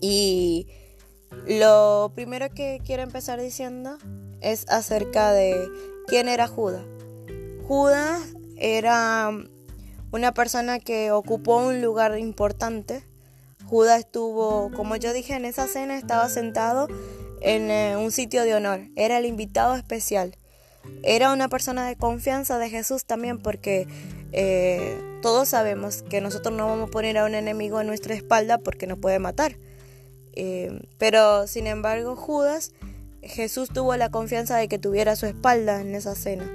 Y 0.06 0.68
lo 1.48 2.12
primero 2.14 2.54
que 2.54 2.82
quiero 2.86 3.04
empezar 3.04 3.40
diciendo 3.40 3.98
es 4.42 4.66
acerca 4.68 5.32
de 5.32 5.70
quién 6.08 6.28
era 6.28 6.46
Judas. 6.46 6.84
Judas 7.70 8.22
era 8.58 9.32
una 10.12 10.34
persona 10.34 10.80
que 10.80 11.14
ocupó 11.14 11.56
un 11.56 11.82
lugar 11.82 12.20
importante. 12.20 13.06
Judas 13.66 14.00
estuvo, 14.00 14.72
como 14.76 14.98
yo 14.98 15.14
dije 15.14 15.36
en 15.36 15.46
esa 15.46 15.68
cena, 15.68 15.98
estaba 15.98 16.28
sentado 16.28 16.90
en 17.40 17.72
eh, 17.72 17.96
un 17.96 18.12
sitio 18.12 18.44
de 18.44 18.56
honor. 18.56 18.82
Era 18.98 19.20
el 19.20 19.26
invitado 19.26 19.74
especial. 19.78 20.36
Era 21.04 21.32
una 21.32 21.48
persona 21.48 21.88
de 21.88 21.96
confianza 21.96 22.58
de 22.58 22.70
Jesús 22.70 23.06
también 23.06 23.40
porque 23.42 23.88
eh, 24.34 25.02
todos 25.22 25.48
sabemos 25.48 26.04
que 26.04 26.20
nosotros 26.20 26.54
no 26.54 26.68
vamos 26.68 26.90
a 26.90 26.92
poner 26.92 27.18
a 27.18 27.24
un 27.24 27.36
enemigo 27.36 27.80
en 27.80 27.88
nuestra 27.88 28.16
espalda 28.16 28.58
porque 28.58 28.86
nos 28.86 29.00
puede 29.00 29.20
matar. 29.20 29.56
Eh, 30.36 30.82
pero 30.98 31.48
sin 31.48 31.68
embargo, 31.68 32.16
Judas, 32.16 32.72
Jesús 33.22 33.70
tuvo 33.70 33.96
la 33.96 34.10
confianza 34.10 34.58
de 34.58 34.68
que 34.68 34.80
tuviera 34.80 35.16
su 35.16 35.26
espalda 35.26 35.82
en 35.82 35.96
esa 35.96 36.16
cena. 36.16 36.50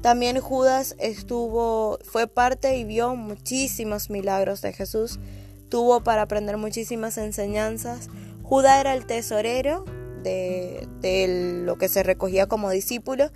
También 0.00 0.40
Judas 0.40 0.96
estuvo, 0.98 1.98
fue 2.04 2.26
parte 2.26 2.76
y 2.76 2.84
vio 2.84 3.14
muchísimos 3.14 4.10
milagros 4.10 4.60
de 4.62 4.72
Jesús. 4.72 5.20
Tuvo 5.68 6.02
para 6.02 6.22
aprender 6.22 6.56
muchísimas 6.56 7.18
enseñanzas. 7.18 8.08
Judas 8.42 8.80
era 8.80 8.94
el 8.94 9.06
tesorero 9.06 9.84
de, 10.22 10.88
de 11.00 11.62
lo 11.64 11.78
que 11.78 11.88
se 11.88 12.02
recogía 12.02 12.46
como 12.46 12.70
discípulo. 12.70 13.30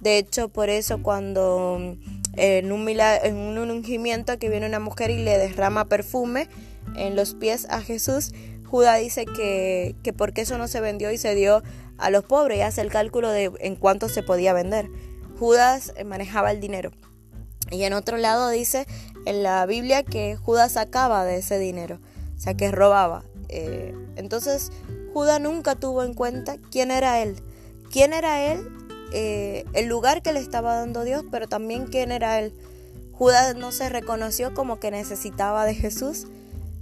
De 0.00 0.18
hecho, 0.18 0.48
por 0.48 0.70
eso 0.70 1.02
cuando 1.02 1.96
en 2.38 2.72
un, 2.72 2.88
en 2.88 3.36
un 3.36 3.70
ungimiento 3.70 4.38
que 4.38 4.48
viene 4.48 4.66
una 4.66 4.80
mujer 4.80 5.10
y 5.10 5.22
le 5.22 5.38
derrama 5.38 5.86
perfume 5.86 6.48
en 6.96 7.16
los 7.16 7.34
pies 7.34 7.66
a 7.70 7.80
Jesús, 7.80 8.32
Judas 8.70 9.00
dice 9.00 9.24
que, 9.24 9.96
que 10.02 10.12
porque 10.12 10.42
eso 10.42 10.58
no 10.58 10.68
se 10.68 10.80
vendió 10.80 11.10
y 11.10 11.18
se 11.18 11.34
dio 11.34 11.62
a 11.98 12.10
los 12.10 12.24
pobres 12.24 12.58
y 12.58 12.60
hace 12.62 12.80
el 12.80 12.90
cálculo 12.90 13.30
de 13.30 13.50
en 13.60 13.76
cuánto 13.76 14.08
se 14.08 14.22
podía 14.22 14.52
vender. 14.52 14.88
Judas 15.38 15.92
eh, 15.96 16.04
manejaba 16.04 16.50
el 16.50 16.60
dinero. 16.60 16.92
Y 17.70 17.82
en 17.82 17.92
otro 17.92 18.16
lado 18.16 18.48
dice 18.48 18.86
en 19.26 19.42
la 19.42 19.66
Biblia 19.66 20.02
que 20.02 20.36
Judas 20.36 20.72
sacaba 20.72 21.24
de 21.24 21.36
ese 21.36 21.58
dinero, 21.58 22.00
o 22.36 22.40
sea 22.40 22.54
que 22.54 22.70
robaba. 22.70 23.24
Eh, 23.48 23.94
entonces 24.16 24.70
Judas 25.12 25.40
nunca 25.40 25.74
tuvo 25.74 26.02
en 26.02 26.14
cuenta 26.14 26.56
quién 26.70 26.90
era 26.90 27.22
él. 27.22 27.36
¿Quién 27.90 28.12
era 28.12 28.52
él? 28.52 28.68
Eh, 29.12 29.64
el 29.72 29.86
lugar 29.86 30.22
que 30.22 30.32
le 30.32 30.40
estaba 30.40 30.74
dando 30.74 31.04
Dios, 31.04 31.24
pero 31.30 31.48
también 31.48 31.86
quién 31.86 32.12
era 32.12 32.38
él. 32.38 32.52
Judas 33.12 33.56
no 33.56 33.72
se 33.72 33.88
reconoció 33.88 34.54
como 34.54 34.78
que 34.78 34.90
necesitaba 34.90 35.64
de 35.64 35.74
Jesús, 35.74 36.26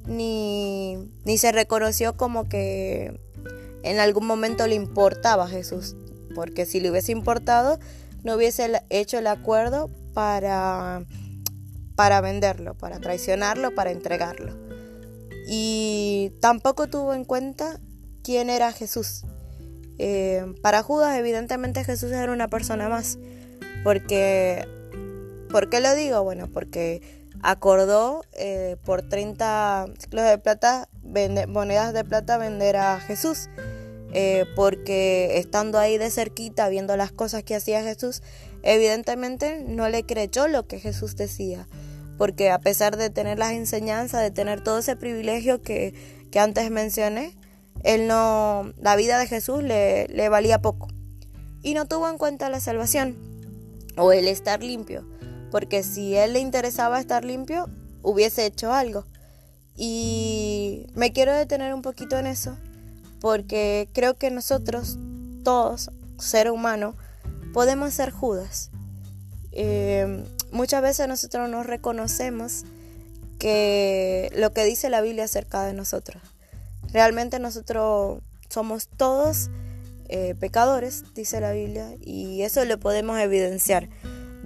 ni, 0.06 0.96
ni 1.24 1.38
se 1.38 1.52
reconoció 1.52 2.16
como 2.16 2.48
que 2.48 3.20
en 3.82 3.98
algún 4.00 4.26
momento 4.26 4.66
le 4.66 4.74
importaba 4.74 5.44
a 5.44 5.48
Jesús, 5.48 5.96
porque 6.34 6.66
si 6.66 6.80
le 6.80 6.90
hubiese 6.90 7.12
importado, 7.12 7.78
no 8.24 8.34
hubiese 8.34 8.82
hecho 8.90 9.18
el 9.18 9.26
acuerdo 9.28 9.88
para, 10.12 11.04
para 11.94 12.20
venderlo, 12.20 12.74
para 12.74 12.98
traicionarlo, 12.98 13.74
para 13.74 13.92
entregarlo. 13.92 14.56
Y 15.48 16.32
tampoco 16.40 16.88
tuvo 16.88 17.14
en 17.14 17.24
cuenta 17.24 17.78
quién 18.24 18.50
era 18.50 18.72
Jesús. 18.72 19.24
Eh, 19.98 20.44
para 20.60 20.82
Judas, 20.82 21.16
evidentemente 21.16 21.84
Jesús 21.84 22.10
era 22.10 22.32
una 22.32 22.48
persona 22.48 22.88
más. 22.88 23.18
Porque, 23.84 24.66
¿por 25.50 25.70
qué 25.70 25.80
lo 25.80 25.94
digo? 25.94 26.24
Bueno, 26.24 26.48
porque 26.52 27.00
acordó 27.42 28.22
eh, 28.32 28.76
por 28.84 29.02
30 29.02 29.86
ciclos 29.98 30.24
de 30.24 30.38
plata, 30.38 30.88
monedas 31.48 31.92
de 31.92 32.04
plata, 32.04 32.38
vender 32.38 32.76
a 32.76 33.00
Jesús. 33.00 33.48
Eh, 34.12 34.46
porque 34.54 35.38
estando 35.38 35.78
ahí 35.78 35.98
de 35.98 36.10
cerquita, 36.10 36.68
viendo 36.68 36.96
las 36.96 37.12
cosas 37.12 37.42
que 37.42 37.54
hacía 37.54 37.82
Jesús, 37.82 38.22
evidentemente 38.62 39.62
no 39.66 39.88
le 39.88 40.04
creyó 40.04 40.48
lo 40.48 40.66
que 40.66 40.80
Jesús 40.80 41.16
decía. 41.16 41.68
Porque 42.16 42.50
a 42.50 42.58
pesar 42.58 42.96
de 42.96 43.10
tener 43.10 43.38
las 43.38 43.52
enseñanzas, 43.52 44.22
de 44.22 44.30
tener 44.30 44.62
todo 44.62 44.78
ese 44.78 44.96
privilegio 44.96 45.60
que, 45.60 45.92
que 46.30 46.40
antes 46.40 46.70
mencioné, 46.70 47.36
él 47.82 48.06
no, 48.06 48.72
la 48.80 48.96
vida 48.96 49.18
de 49.18 49.26
Jesús 49.26 49.62
le, 49.62 50.08
le 50.08 50.28
valía 50.28 50.62
poco. 50.62 50.88
Y 51.62 51.74
no 51.74 51.86
tuvo 51.86 52.08
en 52.08 52.16
cuenta 52.16 52.48
la 52.48 52.60
salvación 52.60 53.16
o 53.96 54.12
el 54.12 54.28
estar 54.28 54.62
limpio. 54.62 55.04
Porque 55.50 55.82
si 55.82 56.16
él 56.16 56.32
le 56.32 56.40
interesaba 56.40 57.00
estar 57.00 57.24
limpio, 57.24 57.68
hubiese 58.02 58.46
hecho 58.46 58.72
algo. 58.72 59.04
Y 59.76 60.86
me 60.94 61.12
quiero 61.12 61.34
detener 61.34 61.74
un 61.74 61.82
poquito 61.82 62.18
en 62.18 62.26
eso, 62.26 62.56
porque 63.20 63.88
creo 63.92 64.16
que 64.16 64.30
nosotros, 64.30 64.98
todos, 65.44 65.90
ser 66.18 66.50
humano, 66.50 66.94
podemos 67.52 67.92
ser 67.92 68.10
Judas. 68.10 68.70
Eh, 69.52 70.24
muchas 70.50 70.82
veces 70.82 71.08
nosotros 71.08 71.48
no 71.50 71.62
reconocemos 71.62 72.64
que 73.38 74.30
lo 74.34 74.52
que 74.52 74.64
dice 74.64 74.88
la 74.88 75.02
Biblia 75.02 75.24
acerca 75.24 75.64
de 75.64 75.74
nosotros. 75.74 76.22
Realmente 76.92 77.38
nosotros 77.38 78.22
somos 78.48 78.88
todos 78.88 79.50
eh, 80.08 80.34
pecadores, 80.38 81.04
dice 81.14 81.40
la 81.40 81.52
Biblia, 81.52 81.94
y 82.00 82.42
eso 82.42 82.64
lo 82.64 82.78
podemos 82.78 83.18
evidenciar. 83.18 83.88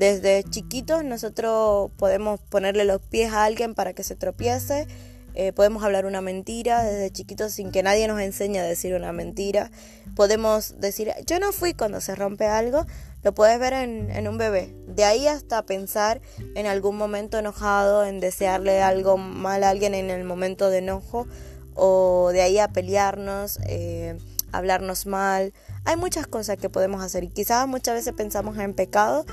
Desde 0.00 0.44
chiquitos 0.44 1.04
nosotros 1.04 1.90
podemos 1.98 2.40
ponerle 2.40 2.86
los 2.86 3.02
pies 3.02 3.34
a 3.34 3.44
alguien 3.44 3.74
para 3.74 3.92
que 3.92 4.02
se 4.02 4.16
tropiece, 4.16 4.86
eh, 5.34 5.52
podemos 5.52 5.84
hablar 5.84 6.06
una 6.06 6.22
mentira 6.22 6.82
desde 6.82 7.10
chiquitos 7.10 7.52
sin 7.52 7.70
que 7.70 7.82
nadie 7.82 8.08
nos 8.08 8.18
enseñe 8.18 8.56
a 8.60 8.62
decir 8.62 8.94
una 8.94 9.12
mentira. 9.12 9.70
Podemos 10.16 10.80
decir, 10.80 11.12
yo 11.26 11.38
no 11.38 11.52
fui 11.52 11.74
cuando 11.74 12.00
se 12.00 12.14
rompe 12.14 12.46
algo, 12.46 12.86
lo 13.22 13.34
puedes 13.34 13.58
ver 13.58 13.74
en, 13.74 14.26
un 14.26 14.38
bebé. 14.38 14.74
De 14.86 15.04
ahí 15.04 15.28
hasta 15.28 15.66
pensar 15.66 16.22
en 16.54 16.64
algún 16.64 16.96
momento 16.96 17.38
enojado, 17.38 18.06
en 18.06 18.20
desearle 18.20 18.80
algo 18.80 19.18
mal 19.18 19.64
a 19.64 19.68
alguien 19.68 19.92
en 19.92 20.08
el 20.08 20.24
momento 20.24 20.70
de 20.70 20.78
enojo, 20.78 21.26
o 21.74 22.30
de 22.32 22.40
ahí 22.40 22.58
a 22.58 22.68
pelearnos, 22.68 23.58
eh, 23.66 24.16
hablarnos 24.50 25.04
mal. 25.04 25.52
Hay 25.84 25.98
muchas 25.98 26.26
cosas 26.26 26.56
que 26.56 26.70
podemos 26.70 27.02
hacer 27.02 27.22
y 27.22 27.28
quizás 27.28 27.68
muchas 27.68 27.96
veces 27.96 28.14
pensamos 28.14 28.56
en 28.56 28.72
pecado 28.72 29.26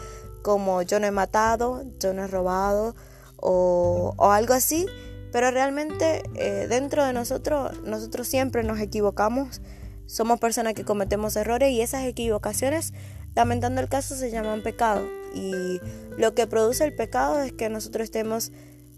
como 0.48 0.82
yo 0.82 1.01
no 1.01 1.08
he 1.08 1.12
matado, 1.12 1.84
yo 2.00 2.13
no 2.13 2.24
he 2.24 2.27
robado 2.27 2.96
o, 3.36 4.16
algo 4.32 4.54
así 4.54 4.86
pero 5.34 5.51
realmente 5.51 6.24
eh, 6.36 6.68
dentro 6.70 7.04
de 7.06 7.12
nosotros, 7.12 7.82
nosotros 7.84 8.30
siempre 8.30 8.63
nos 8.63 8.80
equivocamos, 8.80 9.60
somos 10.06 10.39
personas 10.39 10.74
que 10.74 10.86
cometemos 10.86 11.36
errores 11.36 11.72
y 11.72 11.82
esas 11.82 12.06
equivocaciones, 12.06 12.94
lamentando 13.36 13.82
el 13.82 13.89
caso, 13.89 14.16
se 14.16 14.32
llaman 14.32 14.63
pecado. 14.63 15.06
Y 15.36 15.82
lo 16.18 16.34
que 16.34 16.48
produce 16.48 16.86
el 16.86 16.96
pecado 16.96 17.42
es 17.42 17.51
que 17.51 17.68
nosotros 17.68 18.06
estemos 18.06 18.54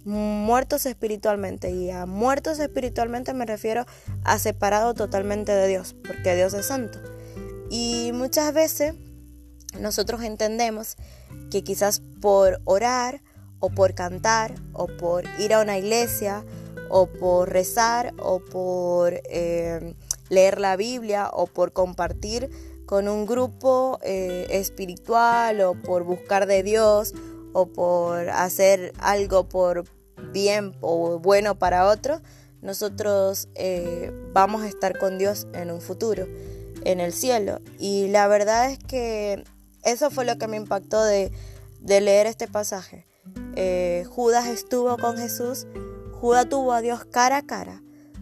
muertos 0.06 0.86
espiritualmente. 0.86 1.72
Y 1.72 1.89
a 1.89 2.06
muertos 2.06 2.60
espiritualmente 2.60 3.34
me 3.34 3.48
refiero 3.48 3.88
a 4.24 4.38
separado 4.38 4.94
totalmente 4.94 5.51
de 5.51 5.68
Dios, 5.68 5.96
porque 6.06 6.36
Dios 6.36 6.53
es 6.53 6.68
santo. 6.68 7.00
Y 7.72 8.12
muchas 8.13 8.53
veces 8.53 8.94
nosotros 9.79 10.24
entendemos 10.24 10.96
que 11.51 11.63
quizás 11.63 12.01
por 12.21 12.62
orar, 12.65 13.21
o 13.59 13.69
por 13.69 13.93
cantar, 13.93 14.55
o 14.74 14.88
por 14.88 15.25
ir 15.39 15.53
a 15.53 15.62
una 15.62 15.77
iglesia, 15.77 16.45
o 16.89 17.07
por 17.07 17.50
rezar, 17.50 18.13
o 18.19 18.39
por 18.39 19.13
eh, 19.29 19.95
leer 20.29 20.59
la 20.59 20.75
Biblia, 20.75 21.29
o 21.31 21.48
por 21.48 21.74
compartir 21.74 22.50
con 22.86 23.07
un 23.07 23.25
grupo 23.25 24.00
eh, 24.01 24.48
espiritual, 24.50 25.62
o 25.62 25.74
por 25.75 26.03
buscar 26.03 26.45
de 26.48 26.63
Dios, 26.63 27.13
o 27.53 27.67
por 27.67 28.29
hacer 28.29 28.93
algo 29.00 29.50
por 29.50 29.86
bien 30.31 30.75
o 30.81 31.19
bueno 31.19 31.57
para 31.57 31.88
otro, 31.88 32.21
nosotros 32.62 33.48
eh, 33.55 34.12
vamos 34.33 34.63
a 34.63 34.67
estar 34.67 34.98
con 34.98 35.17
Dios 35.17 35.48
en 35.53 35.71
un 35.71 35.81
futuro, 35.81 36.27
en 36.83 37.00
el 37.00 37.13
cielo. 37.13 37.62
Y 37.79 38.07
la 38.07 38.27
verdad 38.27 38.71
es 38.71 38.79
que 38.79 39.43
eso 39.91 40.12
fue 40.12 40.25
lo 40.25 40.38
que 40.38 40.48
me 40.48 40.58
impactó 40.58 41.03
de, 41.03 41.31
de 41.79 42.01
leer 42.01 42.27
este 42.27 42.48
pasaje. 42.48 43.05
Eh, 43.55 44.05
Judas 44.10 44.48
estuvo 44.48 44.98
con 44.98 45.17
Jesús, 45.17 45.67
Judas 46.19 46.48
tuvo 46.50 46.74
a 46.74 46.81
Dios 46.81 47.05
cara 47.05 47.38
a 47.38 47.46
cara, 47.46 47.81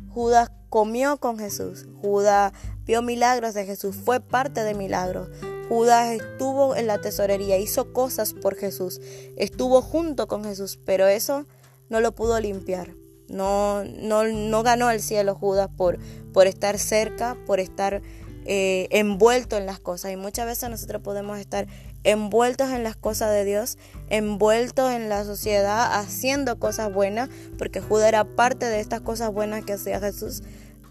Judas 0.10 0.52
comió 0.70 1.18
con 1.18 1.38
Jesús, 1.38 1.86
Judas 2.02 2.54
vio 2.86 3.02
milagros 3.02 3.54
de 3.54 3.66
Jesús, 3.66 3.96
fue 3.96 4.20
parte 4.20 4.64
de 4.64 4.74
milagros. 4.74 5.30
Judas 5.70 6.12
estuvo 6.14 6.76
en 6.76 6.88
la 6.88 7.00
tesorería, 7.00 7.58
hizo 7.58 7.92
cosas 7.92 8.34
por 8.34 8.56
Jesús, 8.56 9.02
estuvo 9.36 9.82
junto 9.82 10.28
con 10.28 10.46
Jesús, 10.46 10.80
pero 10.86 11.08
eso 11.08 11.46
no 11.90 12.00
lo 12.00 12.14
pudo 12.16 12.40
limpiar. 12.40 12.96
No, 13.28 13.84
no, 13.84 14.24
no 14.24 14.64
ganó 14.64 14.90
el 14.90 15.02
cielo 15.02 15.36
Judas 15.36 15.70
por, 15.76 16.00
por 16.32 16.48
estar 16.48 16.80
cerca, 16.80 17.38
por 17.46 17.60
estar 17.60 18.02
eh, 18.50 18.88
envuelto 18.92 19.58
en 19.58 19.66
las 19.66 19.80
cosas. 19.80 20.14
Y 20.14 20.16
muchas 20.16 20.46
veces 20.46 20.70
nosotros 20.70 21.02
podemos 21.02 21.38
estar 21.38 21.68
envueltos 22.06 22.70
en 22.72 22.84
las 22.84 22.96
cosas 22.96 23.32
de 23.32 23.44
Dios, 23.44 23.78
envueltos 24.10 24.92
en 24.92 25.10
la 25.10 25.26
sociedad, 25.26 26.00
haciendo 26.00 26.58
cosas 26.58 26.94
buenas, 26.94 27.30
porque 27.58 27.82
Judas 27.82 28.08
era 28.08 28.24
parte 28.24 28.68
de 28.68 28.80
estas 28.80 29.02
cosas 29.02 29.34
buenas 29.34 29.66
que 29.66 29.74
hacía 29.74 30.00
Jesús. 30.00 30.44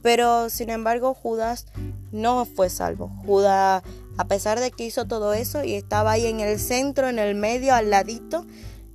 Pero 0.02 0.50
sin 0.50 0.68
embargo 0.68 1.14
Judas 1.14 1.64
no 2.12 2.44
fue 2.44 2.68
salvo. 2.68 3.10
Judas, 3.24 3.82
a 4.18 4.24
pesar 4.28 4.60
de 4.60 4.70
que 4.70 4.84
hizo 4.84 5.06
todo 5.06 5.32
eso 5.32 5.64
y 5.64 5.74
estaba 5.74 6.12
ahí 6.12 6.26
en 6.26 6.40
el 6.40 6.60
centro, 6.60 7.08
en 7.08 7.18
el 7.18 7.34
medio, 7.34 7.74
al 7.74 7.88
ladito, 7.88 8.46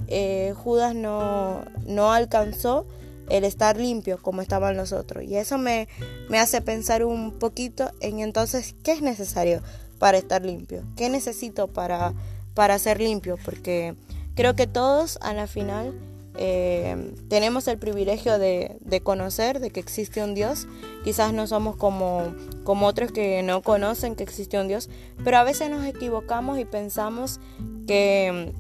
eh, 0.08 0.54
Judas 0.56 0.94
no, 0.94 1.66
no 1.88 2.14
alcanzó 2.14 2.86
el 3.32 3.44
estar 3.44 3.78
limpio 3.78 4.22
como 4.22 4.42
estaban 4.42 4.76
nosotros. 4.76 5.24
Y 5.24 5.38
eso 5.38 5.58
me, 5.58 5.88
me 6.30 6.40
hace 6.40 6.62
pensar 6.62 7.04
un 7.04 7.32
poquito 7.40 7.92
en 8.02 8.20
entonces 8.20 8.76
qué 8.84 8.92
es 8.92 9.02
necesario 9.02 9.62
para 10.00 10.18
estar 10.18 10.46
limpio, 10.46 10.84
qué 10.98 11.10
necesito 11.10 11.68
para, 11.68 12.14
para 12.54 12.78
ser 12.80 13.00
limpio, 13.00 13.38
porque 13.44 13.96
creo 14.36 14.56
que 14.56 14.68
todos 14.68 15.18
a 15.22 15.34
la 15.34 15.48
final 15.48 15.94
eh, 16.38 17.14
tenemos 17.30 17.68
el 17.68 17.78
privilegio 17.78 18.40
de, 18.40 19.02
conocer, 19.04 19.60
de 19.60 19.70
que 19.70 19.80
existe 19.80 20.24
un 20.24 20.34
Dios. 20.34 20.68
Quizás 21.04 21.34
no 21.34 21.48
somos 21.48 21.76
como, 21.76 22.34
como 22.64 22.88
otros 22.88 23.12
que 23.12 23.44
no 23.44 23.62
conocen 23.62 24.16
que 24.16 24.24
existe 24.24 24.60
un 24.60 24.68
Dios, 24.68 24.90
pero 25.24 25.38
a 25.38 25.44
veces 25.44 25.70
nos 25.70 25.86
equivocamos 25.86 26.60
y 26.60 26.66
pensamos 26.66 27.40
que, 27.88 28.54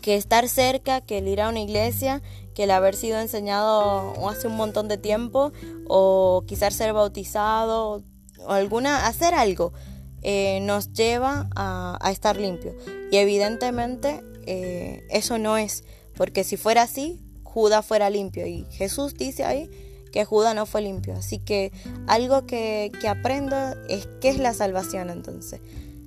que 0.00 0.16
estar 0.16 0.48
cerca, 0.48 1.00
que 1.00 1.18
el 1.18 1.28
ir 1.28 1.40
a 1.40 1.48
una 1.48 1.60
iglesia, 1.60 2.22
que 2.58 2.64
el 2.64 2.72
haber 2.72 2.96
sido 2.96 3.20
enseñado 3.20 4.28
hace 4.28 4.48
un 4.48 4.56
montón 4.56 4.88
de 4.88 4.98
tiempo, 4.98 5.52
o 5.86 6.42
quizás 6.44 6.74
ser 6.74 6.92
bautizado, 6.92 8.02
o 8.44 8.50
alguna, 8.50 9.06
hacer 9.06 9.32
algo, 9.32 9.72
eh, 10.22 10.58
nos 10.62 10.92
lleva 10.92 11.48
a, 11.54 12.10
estar 12.10 12.36
limpio. 12.36 12.74
Y 13.12 13.18
evidentemente 13.18 14.24
eh, 14.44 15.06
eso 15.08 15.38
no 15.38 15.56
es. 15.56 15.84
Porque 16.16 16.42
si 16.42 16.56
fuera 16.56 16.82
así, 16.82 17.20
Judas 17.44 17.86
fuera 17.86 18.10
limpio. 18.10 18.44
Y 18.44 18.66
Jesús 18.72 19.14
dice 19.14 19.44
ahí 19.44 19.70
que 20.12 20.24
Judas 20.24 20.56
no 20.56 20.66
fue 20.66 20.82
limpio. 20.82 21.14
Así 21.14 21.38
que 21.38 21.70
algo 22.08 22.44
que, 22.44 22.90
que 23.00 23.06
aprendo 23.06 23.56
es 23.88 24.08
qué 24.20 24.30
es 24.30 24.38
la 24.38 24.52
salvación 24.52 25.10
entonces. 25.10 25.60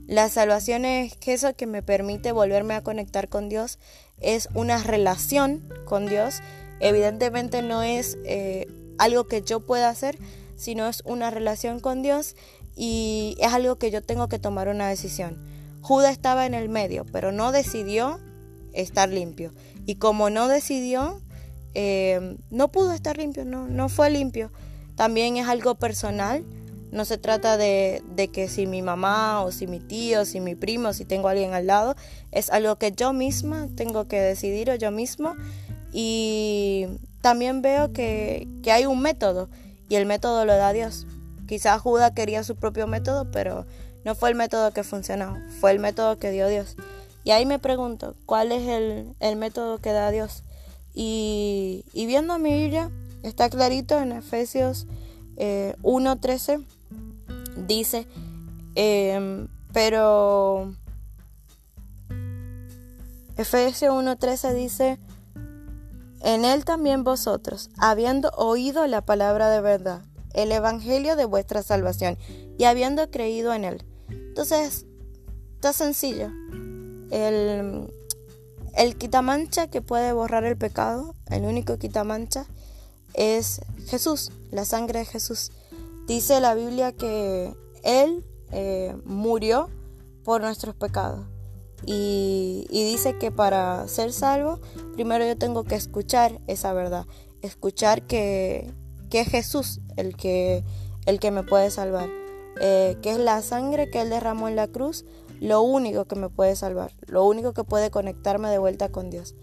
La 0.05 0.27
salvación 0.27 0.83
es 0.83 1.15
eso 1.25 1.53
que 1.53 1.65
me 1.65 1.81
permite 1.81 2.33
volverme 2.33 2.73
a 2.73 2.83
conectar 2.83 3.29
con 3.29 3.47
Dios 3.47 3.79
es 4.21 4.49
una 4.53 4.81
relación 4.81 5.63
con 5.85 6.05
Dios. 6.05 6.41
Evidentemente 6.79 7.61
no 7.61 7.83
es 7.83 8.17
eh, 8.25 8.67
algo 8.97 9.27
que 9.27 9.41
yo 9.41 9.59
pueda 9.59 9.89
hacer, 9.89 10.17
sino 10.55 10.87
es 10.87 11.01
una 11.05 11.31
relación 11.31 11.79
con 11.79 12.01
Dios 12.01 12.35
y 12.75 13.35
es 13.39 13.53
algo 13.53 13.77
que 13.77 13.91
yo 13.91 14.01
tengo 14.01 14.27
que 14.27 14.39
tomar 14.39 14.67
una 14.67 14.87
decisión. 14.87 15.37
Judas 15.81 16.11
estaba 16.11 16.45
en 16.45 16.53
el 16.53 16.69
medio, 16.69 17.05
pero 17.11 17.31
no 17.31 17.51
decidió 17.51 18.19
estar 18.73 19.09
limpio. 19.09 19.51
Y 19.85 19.95
como 19.95 20.29
no 20.29 20.47
decidió, 20.47 21.19
eh, 21.73 22.37
no 22.49 22.71
pudo 22.71 22.93
estar 22.93 23.17
limpio, 23.17 23.45
no, 23.45 23.67
no 23.67 23.89
fue 23.89 24.09
limpio. 24.09 24.51
También 24.95 25.37
es 25.37 25.47
algo 25.47 25.75
personal. 25.75 26.43
No 26.91 27.05
se 27.05 27.17
trata 27.17 27.57
de, 27.57 28.03
de, 28.15 28.27
que 28.27 28.47
si 28.47 28.67
mi 28.67 28.81
mamá 28.81 29.43
o 29.43 29.51
si 29.51 29.67
mi 29.67 29.79
tío, 29.79 30.25
si 30.25 30.39
mi 30.39 30.55
primo, 30.55 30.93
si 30.93 31.05
tengo 31.05 31.29
alguien 31.29 31.53
al 31.53 31.67
lado, 31.67 31.95
es 32.31 32.49
algo 32.49 32.75
que 32.75 32.91
yo 32.91 33.13
misma 33.13 33.67
tengo 33.75 34.07
que 34.07 34.19
decidir 34.19 34.69
o 34.69 34.75
yo 34.75 34.91
mismo. 34.91 35.35
Y 35.93 36.87
también 37.21 37.61
veo 37.61 37.93
que, 37.93 38.47
que 38.63 38.71
hay 38.71 38.85
un 38.85 39.01
método 39.01 39.49
y 39.87 39.95
el 39.95 40.05
método 40.05 40.45
lo 40.45 40.55
da 40.55 40.73
Dios. 40.73 41.05
Quizás 41.47 41.81
Judas 41.81 42.11
quería 42.11 42.43
su 42.43 42.55
propio 42.55 42.87
método, 42.87 43.29
pero 43.31 43.65
no 44.05 44.15
fue 44.15 44.29
el 44.29 44.35
método 44.35 44.71
que 44.71 44.83
funcionó, 44.83 45.37
fue 45.59 45.71
el 45.71 45.79
método 45.79 46.17
que 46.17 46.31
dio 46.31 46.47
Dios. 46.47 46.75
Y 47.23 47.31
ahí 47.31 47.45
me 47.45 47.59
pregunto, 47.59 48.15
¿cuál 48.25 48.51
es 48.51 48.67
el, 48.67 49.35
método 49.35 49.77
que 49.77 49.91
da 49.91 50.09
Dios? 50.11 50.43
Y, 50.93 51.83
viendo 51.93 52.39
mi 52.39 52.53
Biblia, 52.53 52.89
está 53.21 53.49
clarito 53.49 53.99
en 53.99 54.11
Efesios 54.11 54.87
1.13, 55.37 56.61
eh, 56.61 56.65
dice, 57.55 58.07
em, 58.75 59.47
pero 59.73 60.73
Efesios 63.37 63.93
1.13 63.93 64.53
dice, 64.53 64.99
en 66.21 66.45
él 66.45 66.65
también 66.65 67.03
vosotros, 67.03 67.69
habiendo 67.77 68.29
oído 68.37 68.85
la 68.87 69.01
palabra 69.01 69.49
de 69.49 69.61
verdad, 69.61 70.01
el 70.33 70.51
evangelio 70.51 71.15
de 71.15 71.25
vuestra 71.25 71.63
salvación, 71.63 72.17
y 72.57 72.65
habiendo 72.65 73.09
creído 73.09 73.53
en 73.53 73.65
él. 73.65 73.83
Entonces, 74.09 74.85
está 75.55 75.73
sencillo. 75.73 76.29
El, 77.09 77.91
el 78.75 78.95
quitamancha 78.97 79.67
que 79.67 79.81
puede 79.81 80.13
borrar 80.13 80.43
el 80.43 80.57
pecado, 80.57 81.15
el 81.27 81.43
único 81.43 81.77
quitamancha, 81.77 82.45
es 83.13 83.61
Jesús, 83.87 84.31
la 84.51 84.65
sangre 84.65 84.99
de 84.99 85.05
Jesús. 85.05 85.51
Dice 86.07 86.39
la 86.39 86.55
Biblia 86.55 86.91
que 86.91 87.55
Él 87.83 88.25
eh, 88.51 88.95
murió 89.05 89.69
por 90.23 90.41
nuestros 90.41 90.75
pecados. 90.75 91.25
Y, 91.85 92.67
dice 92.71 93.17
que 93.17 93.31
para 93.31 93.87
ser 93.87 94.13
salvo, 94.13 94.59
primero 94.93 95.25
yo 95.25 95.37
tengo 95.37 95.63
que 95.63 95.75
escuchar 95.75 96.39
esa 96.45 96.73
verdad, 96.73 97.07
escuchar 97.41 98.03
que, 98.03 98.71
que 99.09 99.21
es 99.21 99.29
Jesús 99.29 99.81
el 99.97 100.15
que, 100.15 100.63
el 101.07 101.19
que 101.19 101.31
me 101.31 101.41
puede 101.41 101.71
salvar, 101.71 102.07
eh, 102.59 102.97
que 103.01 103.11
es 103.11 103.17
la 103.17 103.41
sangre 103.41 103.89
que 103.89 104.01
Él 104.01 104.09
derramó 104.09 104.47
en 104.47 104.55
la 104.55 104.67
cruz 104.67 105.05
lo 105.39 105.63
único 105.63 106.05
que 106.05 106.15
me 106.15 106.29
puede 106.29 106.55
salvar, 106.55 106.91
lo 107.07 107.25
único 107.25 107.53
que 107.53 107.63
puede 107.63 107.89
conectarme 107.89 108.49
de 108.49 108.59
vuelta 108.59 108.89
con 108.89 109.09
Dios. 109.09 109.35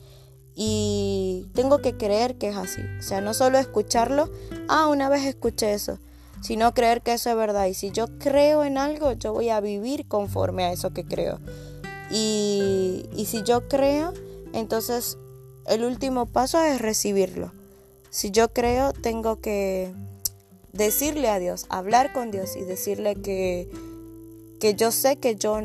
Y 0.54 1.48
tengo 1.54 1.78
que 1.78 1.96
creer 1.96 2.38
que 2.38 2.48
es 2.48 2.56
así. 2.56 2.80
O 2.98 3.02
sea, 3.02 3.20
no 3.20 3.34
solo 3.34 3.58
escucharlo, 3.58 4.30
ah, 4.68 4.86
una 4.88 5.08
vez 5.08 5.24
escuché 5.24 5.72
eso, 5.72 5.98
sino 6.40 6.74
creer 6.74 7.02
que 7.02 7.14
eso 7.14 7.30
es 7.30 7.36
verdad. 7.36 7.66
Y 7.66 7.74
si 7.74 7.90
yo 7.90 8.06
creo 8.18 8.64
en 8.64 8.78
algo, 8.78 9.12
yo 9.12 9.32
voy 9.32 9.48
a 9.50 9.60
vivir 9.60 10.06
conforme 10.06 10.64
a 10.64 10.72
eso 10.72 10.90
que 10.90 11.04
creo. 11.04 11.38
Y, 12.10 13.06
y 13.14 13.26
si 13.26 13.42
yo 13.42 13.68
creo, 13.68 14.12
entonces 14.52 15.18
el 15.66 15.84
último 15.84 16.26
paso 16.26 16.60
es 16.62 16.80
recibirlo. 16.80 17.52
Si 18.10 18.30
yo 18.30 18.52
creo, 18.52 18.92
tengo 18.92 19.40
que 19.40 19.92
decirle 20.72 21.28
a 21.28 21.38
Dios, 21.38 21.66
hablar 21.68 22.12
con 22.12 22.30
Dios 22.30 22.56
y 22.56 22.62
decirle 22.62 23.16
que 23.16 23.68
que 24.58 24.74
yo 24.74 24.90
sé 24.90 25.16
que 25.16 25.36
yo 25.36 25.58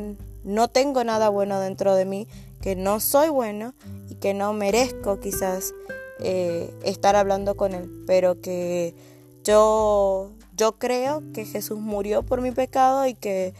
no 0.44 0.68
tengo 0.68 1.04
nada 1.04 1.28
bueno 1.28 1.60
dentro 1.60 1.94
de 1.94 2.04
mí, 2.04 2.28
que 2.60 2.76
no 2.76 3.00
soy 3.00 3.28
bueno 3.28 3.74
y 4.08 4.14
que 4.16 4.34
no 4.34 4.52
merezco 4.52 5.20
quizás 5.20 5.74
eh, 6.20 6.72
estar 6.84 7.16
hablando 7.16 7.56
con 7.56 7.74
Él, 7.74 7.90
pero 8.06 8.40
que 8.40 8.94
yo, 9.42 10.30
yo 10.56 10.78
creo 10.78 11.22
que 11.32 11.44
Jesús 11.44 11.78
murió 11.78 12.22
por 12.22 12.40
mi 12.40 12.50
pecado 12.50 13.06
y 13.06 13.14
que, 13.14 13.54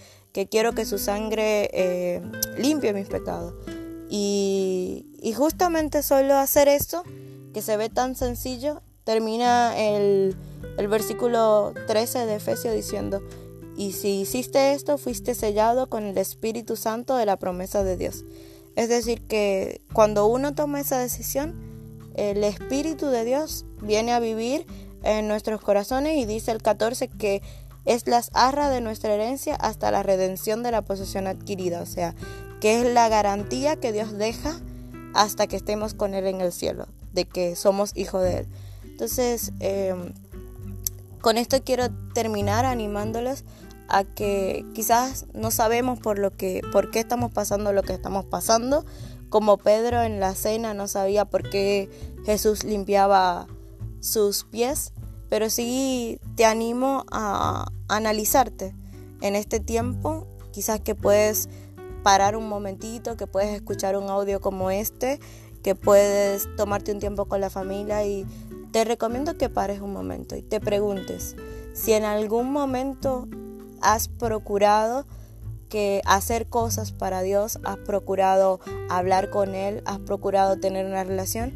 quiero 0.51 0.73
que 0.73 0.85
su 0.85 0.99
sangre 0.99 1.71
eh, 1.73 2.23
limpie 2.59 2.93
mis 2.93 3.09
pecados. 3.09 3.55
Y, 4.11 5.07
y, 5.21 5.33
justamente 5.33 6.03
solo 6.03 6.35
hacer 6.35 6.69
eso, 6.69 7.03
que 7.53 7.63
se 7.63 7.77
ve 7.77 7.89
tan 7.89 8.15
sencillo, 8.15 8.83
termina 9.05 9.77
el, 9.77 10.37
el 10.77 10.89
versículo 10.89 11.73
13 11.87 12.27
de 12.27 12.37
Efesios 12.37 12.75
diciendo, 12.75 13.23
y 13.77 13.93
si 13.93 14.21
hiciste 14.21 14.73
esto, 14.73 14.99
fuiste 14.99 15.35
sellado 15.35 15.89
con 15.89 16.05
el 16.05 16.17
Espíritu 16.19 16.77
Santo 16.77 17.17
de 17.17 17.27
la 17.27 17.39
promesa 17.39 17.83
de 17.83 17.97
Dios. 17.97 18.25
Es 18.77 18.89
decir, 18.89 19.23
que 19.23 19.81
cuando 19.93 20.27
uno 20.27 20.55
toma 20.55 20.81
esa 20.81 20.99
decisión, 20.99 21.55
el 22.15 22.45
Espíritu 22.45 23.07
de 23.07 23.25
Dios 23.25 23.65
viene 23.83 24.13
a 24.13 24.21
vivir 24.21 24.67
en 25.05 25.29
nuestros 25.29 25.61
corazones 25.61 26.17
y 26.17 26.25
dice 26.25 26.51
el 26.51 26.63
14 26.63 27.09
que 27.09 27.43
es 27.85 28.07
las 28.07 28.31
arras 28.33 28.71
de 28.71 28.81
nuestra 28.81 29.13
herencia 29.15 29.55
hasta 29.57 29.91
la 29.91 30.03
redención 30.03 30.63
de 30.63 30.73
la 30.73 30.83
posesión 30.83 31.27
adquirida, 31.27 31.83
o 31.83 31.87
sea, 31.87 32.15
que 32.61 32.81
es 32.81 32.93
la 32.93 33.09
garantía 33.09 33.77
que 33.77 33.93
Dios 33.93 34.17
deja 34.17 34.59
hasta 35.15 35.47
que 35.47 35.57
estemos 35.57 35.95
con 35.95 36.15
Él 36.15 36.27
en 36.27 36.41
el 36.41 36.53
cielo, 36.53 36.87
de 37.13 37.27
que 37.27 37.57
somos 37.57 37.93
hijos 37.95 38.23
de 38.23 38.39
Él. 38.39 38.47
Entonces, 38.85 39.53
em, 39.61 40.13
con 41.21 41.37
esto 41.37 41.63
quiero 41.63 41.91
terminar 42.15 42.65
animándoles 42.65 43.45
a 43.89 44.05
que 44.05 44.65
quizás 44.75 45.27
no 45.35 45.51
sabemos 45.51 45.99
por 45.99 46.19
lo 46.19 46.31
que 46.31 46.63
por 46.73 46.91
qué 46.91 47.01
estamos 47.01 47.33
pasando 47.33 47.73
lo 47.73 47.83
que 47.83 47.93
estamos 47.93 48.25
pasando, 48.25 48.87
como 49.29 49.59
Pedro 49.59 50.03
en 50.03 50.21
la 50.21 50.35
cena 50.35 50.73
no 50.75 50.89
sabía 50.89 51.27
por 51.27 51.49
qué 51.51 51.91
Jesús 52.25 52.65
limpiaba 52.65 53.47
sus 54.01 54.45
pies, 54.45 54.93
pero 55.35 55.51
sí 55.51 56.21
te 56.37 56.45
animo 56.45 57.07
a 57.11 57.67
analizarte 57.89 58.73
en 59.21 59.35
este 59.35 59.59
tiempo, 59.59 60.29
quizás 60.53 60.79
que 60.79 60.95
puedes 60.95 61.49
parar 62.05 62.37
un 62.37 62.49
momentito, 62.49 63.17
que 63.17 63.27
puedes 63.27 63.53
escuchar 63.53 63.97
un 63.97 64.09
audio 64.09 64.41
como 64.41 64.71
este, 64.71 65.19
que 65.65 65.75
puedes 65.75 66.47
tomarte 66.55 66.93
un 66.93 67.01
tiempo 67.01 67.25
con 67.25 67.41
la 67.41 67.51
familia 67.51 68.07
y 68.07 68.25
te 68.71 68.85
recomiendo 68.85 69.37
que 69.37 69.49
pares 69.49 69.81
un 69.81 69.93
momento 69.93 70.37
y 70.37 70.43
te 70.43 70.61
preguntes 70.61 71.35
si 71.73 71.95
en 71.95 72.05
algún 72.05 72.53
momento 72.53 73.27
has 73.81 74.07
procurado 74.07 75.05
que 75.69 76.01
hacer 76.07 76.47
cosas 76.47 76.93
para 76.93 77.23
Dios, 77.23 77.59
has 77.65 77.79
procurado 77.79 78.61
hablar 78.89 79.31
con 79.31 79.57
Él, 79.57 79.83
has 79.85 79.99
procurado 79.99 80.61
tener 80.61 80.87
una 80.87 81.03
relación 81.03 81.53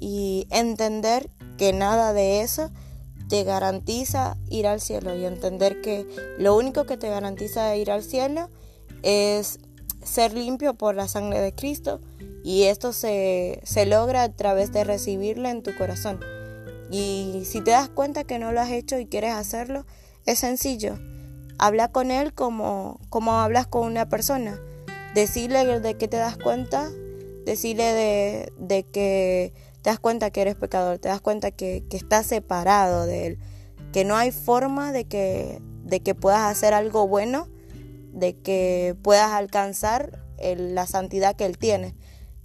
y 0.00 0.48
entender 0.50 1.30
que 1.56 1.72
nada 1.72 2.12
de 2.12 2.40
eso 2.40 2.72
te 3.28 3.44
garantiza 3.44 4.36
ir 4.50 4.66
al 4.66 4.80
cielo 4.80 5.14
y 5.16 5.24
entender 5.24 5.80
que 5.80 6.06
lo 6.38 6.56
único 6.56 6.84
que 6.84 6.96
te 6.96 7.08
garantiza 7.08 7.76
ir 7.76 7.90
al 7.90 8.02
cielo 8.02 8.50
es 9.02 9.58
ser 10.04 10.34
limpio 10.34 10.74
por 10.74 10.94
la 10.94 11.08
sangre 11.08 11.40
de 11.40 11.54
Cristo 11.54 12.00
y 12.44 12.64
esto 12.64 12.92
se, 12.92 13.60
se 13.64 13.86
logra 13.86 14.24
a 14.24 14.32
través 14.32 14.72
de 14.72 14.84
recibirla 14.84 15.50
en 15.50 15.62
tu 15.62 15.74
corazón. 15.76 16.20
Y 16.90 17.44
si 17.46 17.62
te 17.62 17.70
das 17.70 17.88
cuenta 17.88 18.24
que 18.24 18.38
no 18.38 18.52
lo 18.52 18.60
has 18.60 18.70
hecho 18.70 18.98
y 18.98 19.06
quieres 19.06 19.32
hacerlo, 19.32 19.86
es 20.26 20.40
sencillo. 20.40 20.98
Habla 21.58 21.88
con 21.88 22.10
él 22.10 22.34
como, 22.34 23.00
como 23.08 23.40
hablas 23.40 23.66
con 23.66 23.86
una 23.86 24.08
persona. 24.08 24.60
Decirle 25.14 25.80
de 25.80 25.96
qué 25.96 26.08
te 26.08 26.16
das 26.16 26.36
cuenta, 26.36 26.90
decirle 27.44 27.84
de, 27.84 28.52
de 28.58 28.82
que 28.82 29.54
te 29.82 29.90
das 29.90 29.98
cuenta 29.98 30.30
que 30.30 30.42
eres 30.42 30.54
pecador, 30.54 30.98
te 30.98 31.08
das 31.08 31.20
cuenta 31.20 31.50
que, 31.50 31.84
que 31.90 31.96
estás 31.96 32.26
separado 32.26 33.06
de 33.06 33.26
Él, 33.26 33.38
que 33.92 34.04
no 34.04 34.16
hay 34.16 34.30
forma 34.30 34.92
de 34.92 35.04
que, 35.04 35.60
de 35.84 36.00
que 36.00 36.14
puedas 36.14 36.42
hacer 36.42 36.74
algo 36.74 37.06
bueno, 37.06 37.48
de 38.12 38.34
que 38.34 38.96
puedas 39.02 39.32
alcanzar 39.32 40.22
la 40.38 40.86
santidad 40.86 41.36
que 41.36 41.46
Él 41.46 41.58
tiene. 41.58 41.94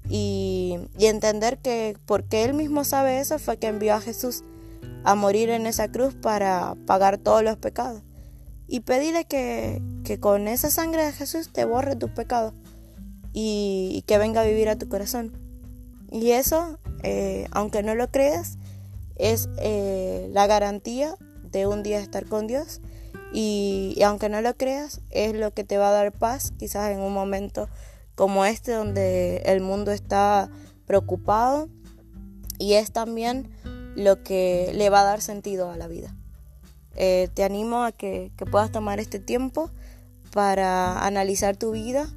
Y, 0.10 0.78
y, 0.97 1.08
entender 1.08 1.58
que 1.58 1.97
porque 2.06 2.45
Él 2.45 2.54
mismo 2.54 2.86
sabe 2.86 3.19
eso 3.19 3.39
fue 3.39 3.58
que 3.58 3.67
envió 3.67 3.93
a 3.93 4.00
Jesús 4.00 4.43
a 5.04 5.15
morir 5.15 5.50
en 5.50 5.67
esa 5.67 5.91
cruz 5.91 6.15
para 6.15 6.76
pagar 6.86 7.17
todos 7.17 7.43
los 7.43 7.58
pecados. 7.58 8.04
Y 8.67 8.82
pedirle 8.82 9.26
que, 9.26 9.82
que 10.04 10.19
con 10.19 10.47
esa 10.47 10.69
sangre 10.69 11.06
de 11.06 11.12
Jesús 11.12 11.52
te 11.52 11.65
borre 11.65 11.95
tus 11.95 12.12
pecados 12.12 12.54
y, 13.39 14.04
que 14.08 14.17
venga 14.17 14.41
a 14.41 14.45
vivir 14.45 14.67
a 14.67 14.78
tu 14.78 14.89
corazón. 14.89 15.32
Y 16.12 16.32
eso, 16.32 16.80
eh, 17.04 17.48
aunque 17.52 17.84
no 17.84 17.96
lo 17.96 18.10
creas, 18.12 18.58
es 19.16 19.50
eh, 19.58 20.30
la 20.32 20.48
garantía 20.48 21.16
de 21.44 21.68
un 21.68 21.84
día 21.84 22.00
estar 22.00 22.26
con 22.26 22.48
Dios. 22.48 22.82
Y, 23.34 24.00
aunque 24.06 24.30
no 24.30 24.42
lo 24.42 24.56
creas, 24.56 25.02
es 25.10 25.34
lo 25.34 25.54
que 25.54 25.64
te 25.64 25.78
va 25.78 25.90
a 25.90 25.92
dar 25.92 26.12
paz, 26.12 26.54
quizás 26.58 26.92
en 26.92 27.00
un 27.00 27.14
momento 27.14 27.68
como 28.16 28.46
este 28.46 28.72
donde 28.72 29.38
el 29.46 29.62
mundo 29.62 29.92
está 29.92 30.50
preocupado. 30.86 31.70
Y 32.58 32.74
es 32.74 32.92
también 32.92 33.52
lo 33.96 34.24
que 34.24 34.72
le 34.74 34.90
va 34.90 35.02
a 35.02 35.06
dar 35.06 35.22
sentido 35.22 35.70
a 35.70 35.78
la 35.78 35.88
vida. 35.88 36.16
Eh, 36.96 37.30
te 37.34 37.44
animo 37.44 37.84
a 37.84 37.92
que 37.92 38.32
puedas 38.50 38.72
tomar 38.72 39.00
este 39.00 39.20
tiempo 39.20 39.70
para 40.32 41.06
analizar 41.06 41.56
tu 41.58 41.72
vida, 41.72 42.08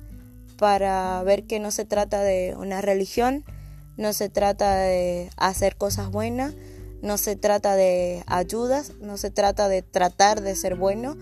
para 0.57 1.23
ver 1.23 1.45
que 1.47 1.59
no 1.59 1.71
se 1.71 1.85
trata 1.85 2.23
de 2.23 2.55
una 2.57 2.81
religión, 2.81 3.45
no 4.01 4.15
se 4.15 4.31
trata 4.31 4.77
de 4.77 5.31
hacer 5.37 5.77
cosas 5.77 6.11
buenas, 6.11 6.55
no 7.03 7.19
se 7.19 7.37
trata 7.37 7.77
de 7.77 8.25
ayudas, 8.27 8.95
no 9.03 9.19
se 9.19 9.31
trata 9.31 9.69
de 9.69 9.83
tratar 9.83 10.41
de 10.41 10.57
ser 10.57 10.75
bueno, 10.75 11.19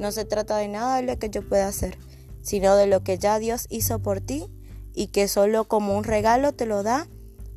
no 0.00 0.12
se 0.12 0.24
trata 0.24 0.56
de 0.56 0.68
nada 0.68 0.96
de 0.96 1.02
lo 1.02 1.18
que 1.18 1.28
yo 1.28 1.46
pueda 1.46 1.68
hacer, 1.68 1.98
sino 2.40 2.74
de 2.74 2.86
lo 2.86 3.04
que 3.04 3.18
ya 3.18 3.38
Dios 3.38 3.66
hizo 3.68 3.98
por 3.98 4.22
ti 4.22 4.48
y 4.94 5.08
que 5.08 5.28
solo 5.28 5.68
como 5.68 5.94
un 5.96 6.04
regalo 6.04 6.52
te 6.52 6.64
lo 6.64 6.82
da 6.82 7.06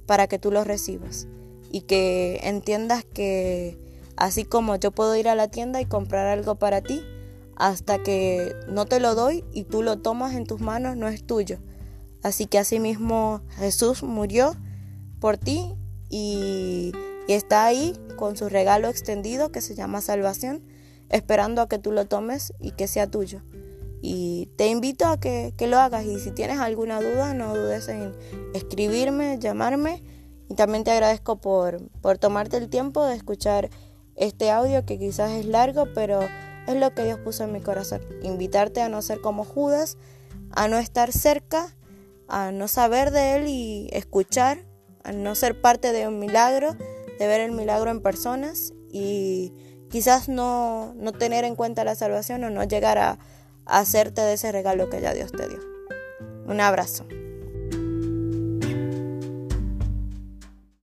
para 0.06 0.28
que 0.28 0.40
tú 0.40 0.52
lo 0.52 0.66
recibas 0.66 1.26
y 1.72 1.82
que 1.82 2.42
entiendas 2.44 3.06
que 3.06 3.80
así 4.18 4.44
como 4.44 4.76
yo 4.76 4.92
puedo 4.92 5.16
ir 5.16 5.30
a 5.30 5.36
la 5.36 5.48
tienda 5.48 5.80
y 5.80 5.86
comprar 5.86 6.28
algo 6.28 6.56
para 6.56 6.82
ti, 6.82 7.02
hasta 7.56 8.04
que 8.04 8.54
no 8.68 8.86
te 8.86 9.00
lo 9.00 9.16
doy 9.16 9.46
y 9.54 9.64
tú 9.64 9.82
lo 9.82 10.00
tomas 10.00 10.36
en 10.36 10.46
tus 10.46 10.60
manos, 10.60 10.98
no 10.98 11.08
es 11.08 11.26
tuyo. 11.26 11.60
Así 12.24 12.46
que 12.48 12.60
asimismo 12.60 13.42
Jesús 13.58 14.04
murió 14.04 14.58
por 15.26 15.40
ti 15.40 15.74
y, 16.08 16.92
está 17.28 17.66
ahí 17.66 17.98
con 18.16 18.38
su 18.38 18.48
regalo 18.48 18.90
extendido 18.90 19.52
que 19.52 19.60
se 19.60 19.74
llama 19.74 20.00
salvación, 20.00 20.62
esperando 21.10 21.64
a 21.64 21.68
que 21.68 21.80
tú 21.80 21.92
lo 21.92 22.06
tomes 22.06 22.54
y 22.60 22.74
que 22.74 22.88
sea 22.88 23.10
tuyo. 23.10 23.42
Y 24.04 24.52
te 24.56 24.68
invito 24.68 25.08
a 25.08 25.20
que, 25.20 25.52
que 25.58 25.66
lo 25.66 25.80
hagas 25.80 26.06
y 26.06 26.20
si 26.20 26.30
tienes 26.30 26.60
alguna 26.60 27.02
duda 27.02 27.34
no 27.34 27.56
dudes 27.56 27.88
en 27.88 28.14
escribirme, 28.54 29.40
llamarme 29.40 30.04
y 30.48 30.54
también 30.54 30.84
te 30.84 30.92
agradezco 30.92 31.38
por, 31.38 31.90
por 32.02 32.20
tomarte 32.20 32.58
el 32.58 32.70
tiempo 32.70 33.04
de 33.04 33.16
escuchar 33.16 33.72
este 34.16 34.52
audio 34.52 34.86
que 34.86 35.00
quizás 35.00 35.32
es 35.32 35.48
largo, 35.48 35.88
pero 35.96 36.20
es 36.68 36.76
lo 36.76 36.94
que 36.94 37.04
Dios 37.04 37.18
puso 37.18 37.46
en 37.46 37.52
mi 37.52 37.62
corazón. 37.62 38.02
Invitarte 38.22 38.80
a 38.84 38.90
no 38.90 39.02
ser 39.02 39.22
como 39.22 39.44
Judas, 39.44 39.98
a 40.52 40.68
no 40.68 40.78
estar 40.78 41.12
cerca, 41.12 41.76
a 42.28 42.52
no 42.52 42.68
saber 42.68 43.10
de 43.10 43.38
Él 43.38 43.48
y 43.48 43.90
escuchar, 43.92 44.60
no 45.14 45.36
ser 45.36 45.60
parte 45.60 45.92
de 45.92 46.08
un 46.08 46.20
milagro, 46.20 46.76
de 47.20 47.28
ver 47.28 47.42
el 47.42 47.52
milagro 47.52 47.92
en 47.92 48.02
personas 48.02 48.74
y 48.92 49.54
quizás 49.90 50.30
no, 50.30 50.94
no 50.96 51.12
tener 51.12 51.46
en 51.46 51.56
cuenta 51.56 51.84
la 51.84 51.96
salvación 51.96 52.44
o 52.44 52.50
no 52.50 52.64
llegar 52.64 52.98
a 52.98 53.20
hacerte 53.66 54.22
de 54.22 54.34
ese 54.34 54.52
regalo 54.52 54.90
que 54.90 55.02
ya 55.02 55.14
Dios 55.14 55.32
te 55.32 55.48
dio. 55.48 55.60
Un 56.48 56.62
abrazo. 56.62 57.06